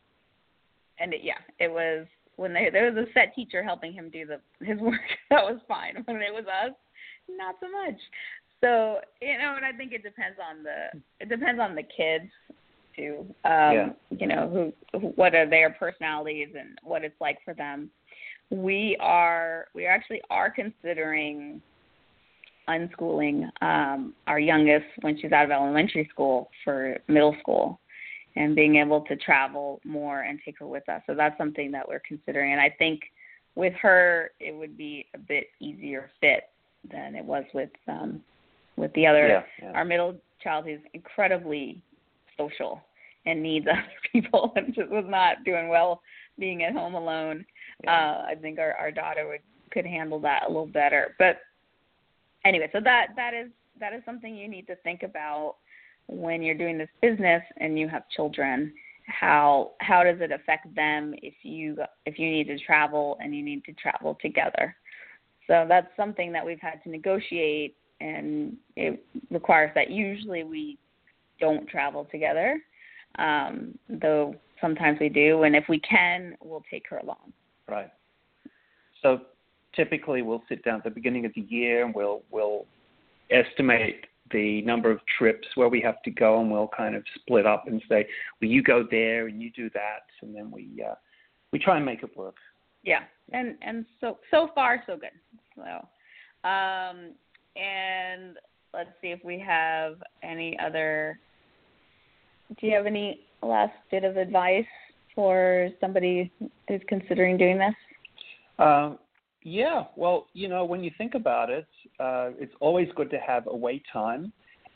and 0.99 1.13
it, 1.13 1.21
yeah, 1.23 1.38
it 1.60 1.71
was 1.71 2.07
when 2.38 2.53
they 2.53 2.69
there 2.71 2.91
was 2.91 3.05
a 3.07 3.12
set 3.13 3.36
teacher 3.36 3.63
helping 3.63 3.93
him 3.93 4.10
do 4.10 4.25
the 4.25 4.65
his 4.65 4.79
work. 4.81 5.01
that 5.29 5.43
was 5.43 5.60
fine. 5.67 6.03
When 6.05 6.17
it 6.17 6.33
was 6.33 6.45
us, 6.45 6.73
not 7.29 7.55
so 7.60 7.67
much. 7.69 7.99
So, 8.60 9.01
you 9.21 9.38
know, 9.38 9.53
and 9.55 9.63
I 9.63 9.71
think 9.71 9.93
it 9.93 10.01
depends 10.01 10.39
on 10.41 10.63
the 10.63 10.99
it 11.19 11.29
depends 11.29 11.62
on 11.62 11.75
the 11.75 11.83
kids 11.83 12.31
too. 12.97 13.25
Um 13.45 13.73
Yeah. 13.73 13.89
you 14.10 14.27
know, 14.27 14.49
who, 14.93 14.99
who 14.99 15.07
what 15.10 15.36
are 15.36 15.49
their 15.49 15.69
personalities 15.71 16.49
and 16.57 16.77
what 16.83 17.03
it's 17.03 17.19
like 17.21 17.38
for 17.45 17.53
them. 17.53 17.89
We 18.49 18.97
are 18.99 19.67
we 19.73 19.86
actually 19.86 20.21
are 20.29 20.49
considering 20.49 21.62
unschooling 22.67 23.49
um 23.62 24.13
our 24.27 24.39
youngest 24.39 24.86
when 25.01 25.17
she's 25.19 25.31
out 25.31 25.45
of 25.45 25.51
elementary 25.51 26.07
school 26.12 26.49
for 26.63 26.97
middle 27.07 27.36
school 27.39 27.79
and 28.36 28.55
being 28.55 28.75
able 28.75 29.01
to 29.01 29.15
travel 29.15 29.79
more 29.83 30.21
and 30.21 30.39
take 30.43 30.60
her 30.60 30.67
with 30.67 30.88
us. 30.89 31.01
So 31.07 31.15
that's 31.15 31.38
something 31.38 31.71
that 31.71 31.88
we're 31.88 32.01
considering 32.07 32.51
and 32.51 32.62
I 32.62 32.73
think 32.77 33.01
with 33.55 33.73
her 33.81 34.31
it 34.39 34.53
would 34.53 34.77
be 34.77 35.05
a 35.15 35.17
bit 35.17 35.47
easier 35.60 36.10
fit 36.21 36.43
than 36.91 37.15
it 37.15 37.23
was 37.23 37.43
with 37.53 37.71
um 37.88 38.21
with 38.75 38.93
the 38.93 39.07
other 39.07 39.27
yeah, 39.27 39.43
yeah. 39.62 39.71
our 39.71 39.83
middle 39.83 40.15
child 40.41 40.67
is 40.67 40.79
incredibly 40.93 41.81
social 42.38 42.82
and 43.26 43.41
needs 43.41 43.65
other 43.69 43.84
people 44.12 44.54
and 44.56 44.73
just 44.73 44.89
was 44.89 45.06
not 45.08 45.43
doing 45.45 45.67
well 45.69 46.02
being 46.39 46.63
at 46.63 46.73
home 46.73 46.95
alone. 46.95 47.45
Yeah. 47.84 47.91
Uh 47.91 48.26
I 48.32 48.36
think 48.36 48.60
our, 48.60 48.73
our 48.73 48.91
daughter 48.91 49.28
would 49.28 49.41
could 49.71 49.86
handle 49.86 50.19
that 50.21 50.43
a 50.45 50.47
little 50.47 50.67
better. 50.67 51.15
But 51.19 51.39
anyway, 52.45 52.69
so 52.71 52.80
that 52.84 53.08
that 53.15 53.34
is 53.34 53.50
that 53.80 53.93
is 53.93 54.02
something 54.06 54.36
you 54.36 54.47
need 54.47 54.67
to 54.67 54.76
think 54.78 55.04
about 55.04 55.56
when 56.08 56.41
you're 56.41 56.56
doing 56.56 56.78
this 56.78 56.89
business 57.02 57.43
and 57.58 57.78
you 57.78 57.88
have 57.88 58.04
children. 58.15 58.73
How 59.08 59.71
how 59.80 60.04
does 60.04 60.19
it 60.19 60.32
affect 60.32 60.73
them 60.76 61.13
if 61.21 61.34
you 61.43 61.78
if 62.06 62.19
you 62.19 62.30
need 62.30 62.47
to 62.47 62.60
travel 62.60 63.17
and 63.21 63.36
you 63.36 63.43
need 63.43 63.63
to 63.65 63.73
travel 63.73 64.17
together? 64.21 64.76
So 65.47 65.65
that's 65.67 65.88
something 65.95 66.32
that 66.34 66.45
we've 66.45 66.60
had 66.60 66.84
to 66.84 66.89
negotiate 66.89 67.78
and 68.00 68.58
it 68.76 69.04
requires 69.32 69.71
that 69.76 69.89
usually 69.89 70.43
we 70.43 70.78
don't 71.39 71.67
travel 71.67 72.08
together. 72.12 72.60
Um, 73.19 73.78
though 73.89 74.36
sometimes 74.62 75.00
we 75.00 75.10
do 75.10 75.43
and 75.43 75.56
if 75.56 75.65
we 75.69 75.80
can 75.80 76.36
we'll 76.43 76.63
take 76.69 76.84
her 76.89 76.97
along. 76.97 77.34
Right. 77.67 77.89
So 79.02 79.21
typically 79.76 80.21
we'll 80.21 80.43
sit 80.50 80.63
down 80.63 80.78
at 80.78 80.84
the 80.84 80.91
beginning 80.91 81.26
of 81.26 81.32
the 81.36 81.41
year 81.41 81.86
and 81.86 81.95
we'll 81.95 82.21
we'll 82.32 82.65
estimate 83.32 84.06
the 84.32 84.62
number 84.63 84.91
of 84.91 85.00
trips 85.17 85.47
where 85.56 85.69
we 85.69 85.80
have 85.82 86.02
to 86.04 86.12
go 86.12 86.41
and 86.41 86.52
we'll 86.52 86.69
kind 86.76 86.95
of 86.95 87.04
split 87.15 87.45
up 87.45 87.65
and 87.67 87.82
say, 87.89 88.08
well 88.41 88.50
you 88.50 88.62
go 88.62 88.86
there 88.89 89.28
and 89.28 89.41
you 89.41 89.52
do 89.52 89.69
that 89.71 90.04
and 90.21 90.36
then 90.36 90.52
we 90.52 90.84
uh 90.88 90.95
we 91.52 91.60
try 91.60 91.78
and 91.78 91.86
make 91.86 92.04
it 92.04 92.15
work. 92.15 92.36
Yeah, 92.84 93.04
and 93.34 93.56
and 93.62 93.86
so 94.00 94.17
so 94.32 94.50
far 94.54 94.84
so 94.86 94.97
good. 94.97 95.10
So, 95.56 96.47
um, 96.47 97.13
and 97.56 98.38
let's 98.73 98.89
see 99.02 99.10
if 99.10 99.19
we 99.23 99.39
have 99.39 99.95
any 100.23 100.58
other. 100.60 101.19
Do 102.49 102.67
you 102.67 102.73
have 102.75 102.86
any 102.86 103.21
last 103.41 103.73
bit 103.91 104.03
of 104.03 104.17
advice 104.17 104.65
for 105.13 105.69
somebody 105.81 106.31
who's 106.67 106.81
considering 106.88 107.38
doing 107.38 107.57
this? 107.57 107.73
Uh, 108.57 108.93
yeah, 109.43 109.86
well, 109.95 110.27
you 110.33 110.47
know, 110.47 110.65
when 110.65 110.83
you 110.83 110.91
think 110.97 111.13
about 111.15 111.49
it, 111.49 111.67
uh, 111.99 112.31
it's 112.39 112.53
always 112.60 112.88
good 112.95 113.10
to 113.12 113.17
have 113.17 113.47
away 113.47 113.81
time, 113.91 114.31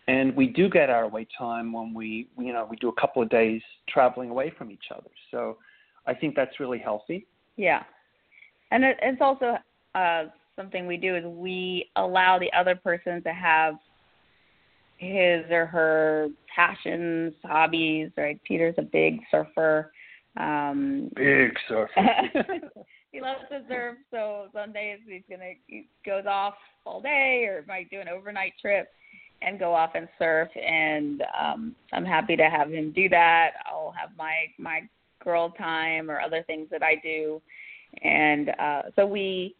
and 0.07 0.35
we 0.35 0.47
do 0.47 0.69
get 0.69 0.89
our 0.89 1.03
away 1.03 1.27
time 1.37 1.73
when 1.73 1.93
we, 1.93 2.27
you 2.37 2.53
know, 2.53 2.67
we 2.69 2.77
do 2.77 2.89
a 2.89 3.01
couple 3.01 3.21
of 3.21 3.29
days 3.29 3.61
traveling 3.89 4.29
away 4.29 4.53
from 4.57 4.71
each 4.71 4.85
other. 4.95 5.09
So, 5.29 5.57
I 6.07 6.13
think 6.13 6.35
that's 6.35 6.59
really 6.59 6.79
healthy. 6.79 7.27
Yeah, 7.57 7.83
and 8.71 8.83
it, 8.83 8.97
it's 9.01 9.21
also 9.21 9.57
uh, 9.93 10.23
something 10.55 10.87
we 10.87 10.97
do 10.97 11.15
is 11.15 11.25
we 11.25 11.89
allow 11.95 12.39
the 12.39 12.51
other 12.53 12.75
person 12.75 13.21
to 13.23 13.33
have 13.33 13.75
his 15.01 15.43
or 15.49 15.65
her 15.65 16.27
passions, 16.55 17.33
hobbies. 17.43 18.11
Right, 18.15 18.39
Peter's 18.43 18.75
a 18.77 18.83
big 18.83 19.19
surfer. 19.31 19.91
Um, 20.37 21.09
Big 21.15 21.51
surfer. 21.67 21.91
he 23.11 23.19
loves 23.19 23.41
to 23.49 23.63
surf, 23.67 23.97
so 24.11 24.47
some 24.53 24.71
days 24.71 24.99
he's 25.05 25.23
gonna 25.29 25.53
he 25.67 25.87
goes 26.05 26.25
off 26.29 26.53
all 26.85 27.01
day 27.01 27.45
or 27.45 27.65
might 27.67 27.89
do 27.89 27.99
an 27.99 28.07
overnight 28.07 28.53
trip 28.61 28.89
and 29.41 29.57
go 29.59 29.73
off 29.73 29.91
and 29.95 30.07
surf 30.19 30.49
and 30.55 31.23
um 31.39 31.75
I'm 31.91 32.05
happy 32.05 32.35
to 32.35 32.49
have 32.49 32.71
him 32.71 32.91
do 32.91 33.09
that. 33.09 33.51
I'll 33.69 33.93
have 33.99 34.11
my 34.17 34.33
my 34.57 34.81
girl 35.23 35.49
time 35.49 36.09
or 36.09 36.21
other 36.21 36.43
things 36.45 36.67
that 36.71 36.83
I 36.83 36.95
do. 37.03 37.41
And 38.03 38.51
uh 38.59 38.81
so 38.95 39.05
we 39.05 39.55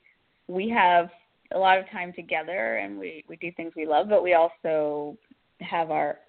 we 0.48 0.70
have 0.70 1.10
a 1.54 1.58
lot 1.58 1.78
of 1.78 1.90
time 1.90 2.14
together 2.14 2.78
and 2.78 2.98
we 2.98 3.26
we 3.28 3.36
do 3.38 3.52
things 3.52 3.74
we 3.76 3.86
love, 3.86 4.08
but 4.08 4.24
we 4.24 4.36
also 4.36 5.18
have 5.62 5.92
our 5.92 6.20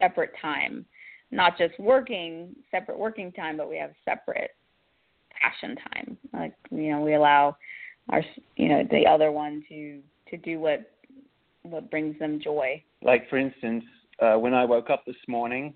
separate 0.00 0.32
time 0.40 0.84
not 1.32 1.56
just 1.56 1.78
working 1.80 2.54
separate 2.70 2.98
working 2.98 3.32
time, 3.32 3.56
but 3.56 3.68
we 3.68 3.76
have 3.78 3.90
separate 4.04 4.50
passion 5.30 5.76
time. 5.92 6.16
Like 6.32 6.54
you 6.70 6.90
know, 6.92 7.00
we 7.00 7.14
allow 7.14 7.56
our 8.10 8.22
you 8.56 8.68
know 8.68 8.82
the 8.90 9.06
other 9.06 9.32
one 9.32 9.64
to 9.70 10.00
to 10.30 10.36
do 10.36 10.60
what 10.60 10.90
what 11.62 11.90
brings 11.90 12.18
them 12.18 12.40
joy. 12.42 12.82
like 13.02 13.28
for 13.30 13.38
instance, 13.38 13.84
uh, 14.20 14.34
when 14.34 14.52
I 14.54 14.64
woke 14.64 14.90
up 14.90 15.04
this 15.06 15.16
morning, 15.26 15.74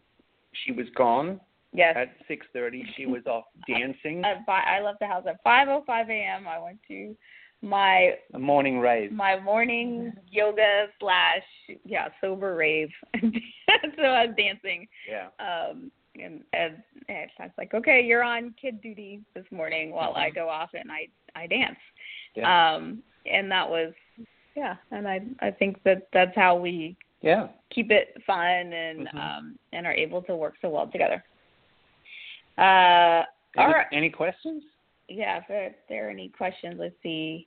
she 0.65 0.73
was 0.73 0.87
gone 0.97 1.41
Yes. 1.73 1.95
at 1.97 2.09
6:30. 2.29 2.83
She 2.97 3.07
was 3.07 3.23
off 3.27 3.45
dancing. 3.69 4.25
At 4.25 4.45
fi- 4.47 4.63
I 4.77 4.81
left 4.83 5.01
the 5.01 5.07
house 5.07 5.25
at 5.27 5.43
5:05 5.45 6.09
a.m. 6.11 6.47
I 6.49 6.59
went 6.59 6.79
to 6.89 7.17
my 7.63 8.15
A 8.35 8.39
morning 8.39 8.79
rave. 8.79 9.11
my 9.13 9.39
morning 9.41 10.13
yoga 10.31 10.87
slash 11.01 11.43
yeah 11.85 12.09
sober 12.21 12.55
rave. 12.55 12.91
so 13.21 14.03
I 14.03 14.27
was 14.27 14.35
dancing. 14.37 14.87
Yeah. 15.09 15.29
um 15.41 15.91
and, 16.19 16.43
and 16.55 16.77
and 17.09 17.31
I 17.39 17.43
was 17.45 17.53
like, 17.59 17.75
okay, 17.75 18.01
you're 18.03 18.23
on 18.25 18.55
kid 18.61 18.81
duty 18.81 19.21
this 19.35 19.45
morning 19.51 19.91
while 19.91 20.15
I 20.15 20.31
go 20.31 20.49
off 20.49 20.71
and 20.75 20.91
I 20.91 21.09
I 21.39 21.47
dance. 21.47 21.77
Yeah. 22.35 22.75
Um 22.77 23.03
and 23.31 23.51
that 23.51 23.69
was 23.69 23.93
yeah, 24.55 24.77
and 24.91 25.07
I 25.09 25.21
I 25.41 25.51
think 25.51 25.83
that 25.85 26.09
that's 26.13 26.35
how 26.37 26.57
we 26.57 26.97
Yeah. 27.23 27.49
keep 27.71 27.91
it 27.91 28.17
fun 28.27 28.73
and 28.73 29.09
Mhm. 29.09 29.15
um 29.17 29.59
and 29.73 29.87
are 29.87 29.95
able 29.95 30.23
to 30.23 30.37
work 30.37 30.55
so 30.63 30.69
well 30.69 30.87
together. 30.89 31.23
Uh 32.59 33.25
all 33.59 33.65
Any, 33.65 33.73
right. 33.75 33.87
any 33.93 34.11
questions? 34.11 34.63
Yeah, 35.09 35.41
if 35.49 35.75
there, 35.89 36.09
are 36.09 36.11
any 36.11 36.29
questions, 36.29 36.77
let's 36.79 36.95
see. 37.03 37.47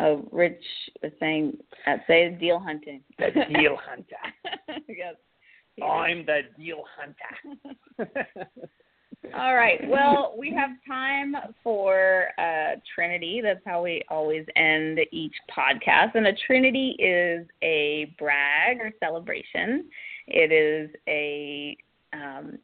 Uh, 0.00 0.16
Rich 0.32 0.62
was 1.02 1.12
saying, 1.20 1.56
uh, 1.86 1.96
say 2.06 2.30
deal 2.30 2.58
hunting. 2.58 3.02
The 3.18 3.30
deal 3.54 3.76
hunter. 3.76 4.82
yes. 4.88 5.14
I'm 5.82 6.24
the 6.24 6.40
deal 6.58 6.82
hunter. 6.96 8.16
All 9.34 9.54
right. 9.54 9.80
Well, 9.88 10.34
we 10.38 10.50
have 10.52 10.70
time 10.86 11.34
for 11.62 12.28
uh, 12.38 12.76
Trinity. 12.94 13.40
That's 13.42 13.60
how 13.64 13.82
we 13.82 14.02
always 14.08 14.46
end 14.56 15.00
each 15.10 15.34
podcast. 15.56 16.14
And 16.14 16.26
a 16.26 16.32
Trinity 16.46 16.96
is 16.98 17.46
a 17.62 18.14
brag 18.18 18.78
or 18.78 18.92
celebration. 19.00 19.86
It 20.26 20.52
is 20.52 20.90
a 21.08 21.76
um, 22.12 22.58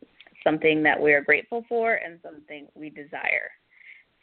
something 0.45 0.83
that 0.83 1.01
we 1.01 1.12
are 1.12 1.21
grateful 1.21 1.64
for 1.68 1.95
and 1.95 2.18
something 2.23 2.66
we 2.75 2.90
desire. 2.90 3.51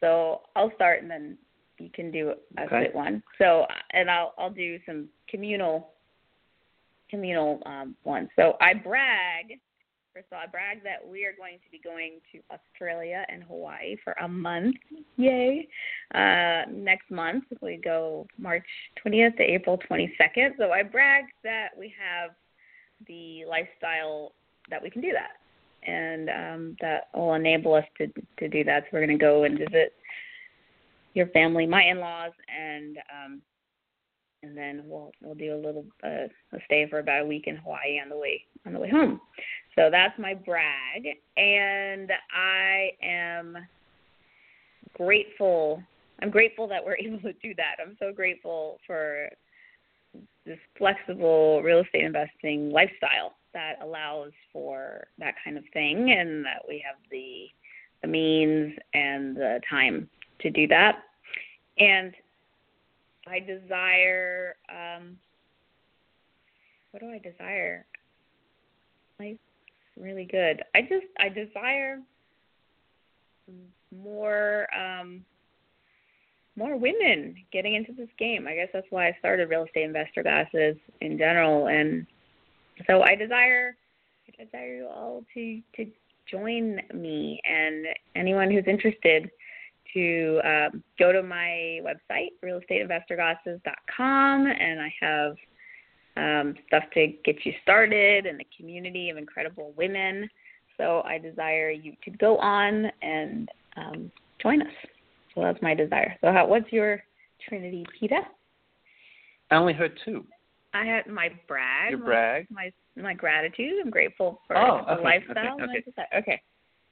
So 0.01 0.41
I'll 0.55 0.71
start 0.75 1.01
and 1.01 1.09
then 1.09 1.38
you 1.79 1.89
can 1.93 2.12
do 2.12 2.33
a 2.57 2.63
Okay. 2.63 2.89
one. 2.93 3.23
So 3.38 3.65
and 3.91 4.09
I'll 4.09 4.33
I'll 4.38 4.51
do 4.51 4.79
some 4.85 5.09
communal 5.29 5.91
communal 7.09 7.62
um, 7.65 7.95
ones. 8.03 8.29
So 8.35 8.57
I 8.62 8.73
brag. 8.73 9.59
First 10.13 10.27
of 10.31 10.38
all, 10.38 10.43
I 10.43 10.47
brag 10.47 10.83
that 10.83 11.07
we 11.07 11.23
are 11.25 11.33
going 11.38 11.59
to 11.63 11.71
be 11.71 11.79
going 11.79 12.19
to 12.31 12.39
Australia 12.51 13.25
and 13.29 13.43
Hawaii 13.43 13.95
for 14.03 14.13
a 14.13 14.27
month. 14.27 14.75
Yay! 15.17 15.67
Uh, 16.13 16.63
next 16.71 17.12
month 17.12 17.43
we 17.62 17.77
go 17.77 18.25
March 18.38 18.65
20th 19.05 19.38
to 19.38 19.43
April 19.43 19.79
22nd. 19.89 20.57
So 20.57 20.71
I 20.71 20.81
brag 20.83 21.25
that 21.43 21.69
we 21.77 21.93
have 21.97 22.31
the 23.07 23.45
lifestyle 23.47 24.33
that 24.69 24.81
we 24.81 24.89
can 24.89 25.01
do 25.01 25.12
that, 25.13 25.38
and 25.84 26.30
um, 26.30 26.78
that 26.82 27.10
will 27.13 27.34
enable 27.34 27.74
us 27.74 27.86
to 27.98 28.08
to 28.39 28.48
do 28.48 28.63
that. 28.63 28.84
So 28.84 28.89
we're 28.94 29.06
going 29.06 29.18
to 29.18 29.24
go 29.24 29.44
and 29.44 29.58
visit 29.58 29.94
your 31.13 31.28
family, 31.28 31.65
my 31.65 31.84
in-laws, 31.84 32.32
and 32.48 32.98
um, 32.98 33.42
and 34.44 34.58
then 34.58 34.84
we'll 34.86 35.12
we'll 35.22 35.36
do 35.36 35.54
a 35.54 35.58
little 35.58 35.86
uh, 36.04 36.28
a 36.54 36.60
stay 36.65 36.88
for 36.89 37.00
about 37.00 37.24
a 37.24 37.26
week 37.26 37.46
in 37.48 37.58
Hawaii 37.58 38.00
on 38.02 38.10
the 38.10 38.18
way 38.18 38.44
on 38.65 38.74
the 38.74 38.80
way 38.80 38.89
home. 38.89 39.20
So 39.76 39.89
that's 39.92 40.18
my 40.20 40.34
brag, 40.34 41.08
and 41.38 42.12
I 42.34 42.92
am 43.02 43.58
grateful. 44.94 45.82
I'm 46.22 46.30
grateful 46.30 46.68
that 46.68 46.84
we're 46.84 46.98
able 47.00 47.20
to 47.20 47.34
do 47.34 47.54
that. 47.56 47.76
I'm 47.82 47.96
so 48.00 48.12
grateful 48.13 48.78
for 48.86 49.30
this 50.46 50.58
flexible 50.78 51.62
real 51.62 51.82
estate 51.82 52.04
investing 52.04 52.72
lifestyle 52.72 53.36
that 53.53 53.75
allows 53.81 54.31
for 54.53 55.07
that 55.17 55.35
kind 55.43 55.57
of 55.57 55.63
thing, 55.73 56.12
and 56.12 56.45
that 56.45 56.63
we 56.67 56.83
have 56.85 56.97
the 57.12 57.47
the 58.01 58.07
means 58.07 58.73
and 58.93 59.35
the 59.35 59.59
time 59.69 60.09
to 60.39 60.49
do 60.49 60.67
that. 60.67 61.03
And 61.77 62.13
I 63.27 63.39
desire 63.39 64.55
um 64.69 65.17
what 66.91 67.01
do 67.01 67.09
I 67.09 67.19
desire? 67.19 67.85
Life's 69.19 69.39
really 69.99 70.25
good. 70.25 70.63
I 70.73 70.81
just 70.81 71.05
I 71.19 71.29
desire 71.29 71.99
more 74.03 74.67
um 74.75 75.23
more 76.55 76.75
women 76.75 77.35
getting 77.53 77.75
into 77.75 77.93
this 77.93 78.09
game. 78.17 78.47
I 78.47 78.55
guess 78.55 78.69
that's 78.73 78.88
why 78.89 79.07
I 79.07 79.15
started 79.19 79.49
real 79.49 79.63
estate 79.63 79.83
investor 79.83 80.23
classes 80.23 80.75
in 81.01 81.17
general 81.17 81.67
and 81.67 82.05
so 82.88 83.02
I 83.02 83.15
desire 83.15 83.76
I 84.28 84.44
desire 84.44 84.76
you 84.76 84.88
all 84.88 85.24
to 85.34 85.62
to 85.76 85.86
join 86.30 86.80
me 86.94 87.42
and 87.50 87.86
anyone 88.15 88.52
who's 88.52 88.65
interested 88.68 89.30
to 89.94 90.42
um, 90.44 90.84
go 91.00 91.12
to 91.12 91.24
my 91.24 91.80
website, 91.82 92.30
realestateinvestorgoddesses.com, 92.44 94.48
and 94.48 94.80
I 94.80 94.94
have 95.02 95.36
um, 96.15 96.56
stuff 96.68 96.84
to 96.94 97.08
get 97.26 97.44
you 97.46 97.54
started 97.63 98.26
and 98.26 98.39
a 98.42 98.46
community 98.56 99.10
of 99.10 99.18
incredible 99.18 99.74
women. 99.76 100.30
So 100.78 101.02
I 101.06 101.18
desire 101.18 101.72
you 101.72 101.94
to 102.06 102.12
go 102.12 102.38
on 102.38 102.86
and 103.02 103.50
um, 103.78 104.12
join 104.42 104.62
us. 104.62 104.74
So 105.34 105.42
that's 105.42 105.62
my 105.62 105.74
desire. 105.74 106.15
So 106.22 106.32
how, 106.32 106.48
what's 106.48 106.72
your 106.72 107.04
Trinity, 107.48 107.86
Peter? 108.00 108.22
I 109.52 109.56
only 109.56 109.74
heard 109.74 110.00
two. 110.06 110.24
I 110.73 110.86
had 110.86 111.08
my 111.08 111.29
brag. 111.47 111.91
Your 111.91 111.99
my- 111.99 112.05
brag. 112.05 112.47
My 112.49 112.71
my 112.95 113.13
gratitude. 113.13 113.73
I'm 113.84 113.89
grateful 113.89 114.41
for 114.47 114.58
Oh, 114.58 114.84
the 114.86 114.93
okay, 114.93 115.03
lifestyle. 115.03 115.55
okay, 115.62 115.84
okay. 115.88 116.17
Okay. 116.17 116.41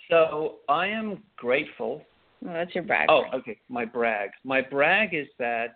So 0.09 0.57
I 0.69 0.87
am 0.87 1.21
grateful. 1.35 2.01
Well, 2.41 2.53
that's 2.53 2.73
your 2.73 2.83
brag. 2.85 3.07
Oh, 3.09 3.23
okay. 3.33 3.59
My 3.67 3.83
brag. 3.83 4.29
My 4.43 4.61
brag 4.61 5.13
is 5.13 5.27
that 5.37 5.73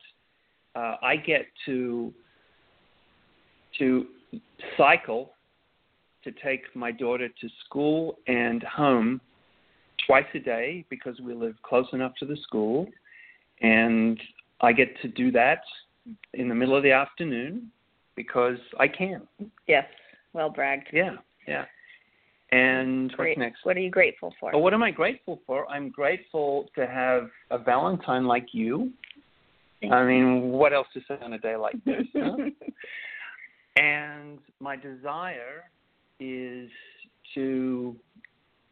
uh, 0.75 0.95
I 1.01 1.15
get 1.17 1.45
to 1.65 2.13
to 3.79 4.05
cycle 4.77 5.33
to 6.23 6.31
take 6.43 6.63
my 6.75 6.91
daughter 6.91 7.27
to 7.27 7.49
school 7.65 8.17
and 8.27 8.63
home 8.63 9.19
twice 10.05 10.25
a 10.33 10.39
day 10.39 10.85
because 10.89 11.19
we 11.19 11.33
live 11.33 11.55
close 11.63 11.87
enough 11.93 12.13
to 12.19 12.25
the 12.25 12.37
school, 12.43 12.87
and 13.61 14.19
I 14.61 14.71
get 14.71 14.89
to 15.01 15.07
do 15.07 15.31
that 15.31 15.61
in 16.33 16.47
the 16.47 16.55
middle 16.55 16.75
of 16.75 16.83
the 16.83 16.91
afternoon 16.91 17.71
because 18.15 18.57
I 18.79 18.87
can. 18.87 19.27
Yes. 19.67 19.85
Well 20.33 20.49
bragged. 20.49 20.87
Yeah, 20.93 21.15
yeah. 21.47 21.65
And 22.51 23.11
Great. 23.13 23.37
what's 23.37 23.39
next? 23.39 23.65
What 23.65 23.77
are 23.77 23.81
you 23.81 23.89
grateful 23.89 24.33
for? 24.39 24.51
What 24.59 24.73
am 24.73 24.83
I 24.83 24.91
grateful 24.91 25.41
for? 25.47 25.69
I'm 25.69 25.89
grateful 25.89 26.69
to 26.75 26.85
have 26.85 27.29
a 27.49 27.57
Valentine 27.57 28.25
like 28.25 28.47
you. 28.51 28.91
Thank 29.79 29.93
I 29.93 30.05
mean, 30.05 30.49
what 30.49 30.73
else 30.73 30.87
to 30.93 31.01
say 31.07 31.17
on 31.23 31.33
a 31.33 31.39
day 31.39 31.55
like 31.55 31.83
this? 31.85 32.03
huh? 32.13 32.35
and 33.81 34.39
my 34.59 34.75
desire 34.75 35.63
is 36.19 36.69
to 37.35 37.95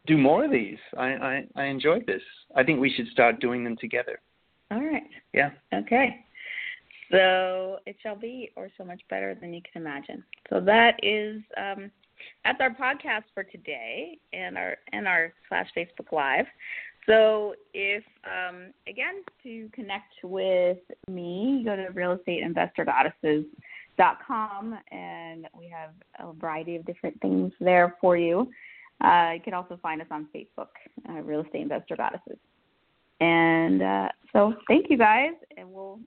do 0.07 0.17
more 0.17 0.45
of 0.45 0.51
these. 0.51 0.77
I, 0.97 1.07
I, 1.07 1.45
I 1.55 1.63
enjoyed 1.65 2.05
this. 2.05 2.21
I 2.55 2.63
think 2.63 2.79
we 2.79 2.93
should 2.93 3.07
start 3.07 3.39
doing 3.39 3.63
them 3.63 3.77
together. 3.79 4.19
All 4.71 4.83
right. 4.83 5.03
Yeah. 5.33 5.51
Okay. 5.73 6.25
So 7.11 7.77
it 7.85 7.97
shall 8.01 8.15
be, 8.15 8.51
or 8.55 8.69
so 8.77 8.83
much 8.83 9.01
better 9.09 9.35
than 9.35 9.53
you 9.53 9.61
can 9.61 9.79
imagine. 9.81 10.23
So 10.49 10.59
that 10.61 10.99
is 11.03 11.41
um, 11.57 11.91
that's 12.43 12.59
our 12.61 12.71
podcast 12.71 13.23
for 13.33 13.43
today, 13.43 14.17
and 14.33 14.57
our 14.57 14.77
and 14.91 15.07
our 15.07 15.33
slash 15.47 15.69
Facebook 15.75 16.11
Live. 16.11 16.45
So 17.05 17.55
if 17.73 18.03
um, 18.25 18.73
again 18.87 19.23
to 19.43 19.69
connect 19.73 20.15
with 20.23 20.79
me, 21.07 21.61
go 21.65 21.75
to 21.75 21.87
realestateinvestorgoddesses.com, 21.87 24.79
and 24.91 25.47
we 25.57 25.67
have 25.69 25.91
a 26.19 26.31
variety 26.33 26.75
of 26.75 26.85
different 26.85 27.19
things 27.21 27.51
there 27.59 27.95
for 27.99 28.15
you. 28.17 28.51
Uh, 29.03 29.31
you 29.35 29.41
can 29.41 29.53
also 29.53 29.79
find 29.81 30.01
us 30.01 30.07
on 30.11 30.27
Facebook, 30.35 30.67
uh, 31.07 31.21
Real 31.21 31.39
Estate 31.41 31.61
Investor 31.61 31.95
Goddesses. 31.95 32.37
And 33.21 33.81
uh, 33.81 34.09
so 34.33 34.55
thank 34.67 34.89
you 34.89 34.97
guys, 34.97 35.31
and 35.57 35.71
we'll 35.71 36.01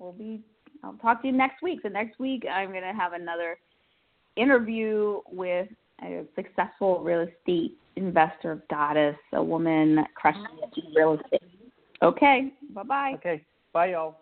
we'll 0.00 0.12
be 0.12 0.40
I'll 0.82 0.94
talk 0.94 1.20
to 1.22 1.28
you 1.28 1.32
next 1.32 1.62
week. 1.62 1.80
So 1.82 1.88
next 1.88 2.18
week 2.18 2.44
I'm 2.50 2.72
gonna 2.72 2.94
have 2.94 3.12
another 3.12 3.58
interview 4.36 5.20
with 5.30 5.68
a 6.02 6.24
successful 6.34 7.00
real 7.00 7.20
estate 7.28 7.76
investor 7.96 8.62
goddess, 8.70 9.16
a 9.34 9.42
woman 9.42 10.04
crushing 10.14 10.44
it 10.62 10.82
in 10.84 10.94
real 10.94 11.14
estate. 11.14 11.42
Okay, 12.02 12.52
bye 12.74 12.82
bye. 12.82 13.12
Okay. 13.16 13.44
Bye, 13.72 13.90
y'all. 13.92 14.16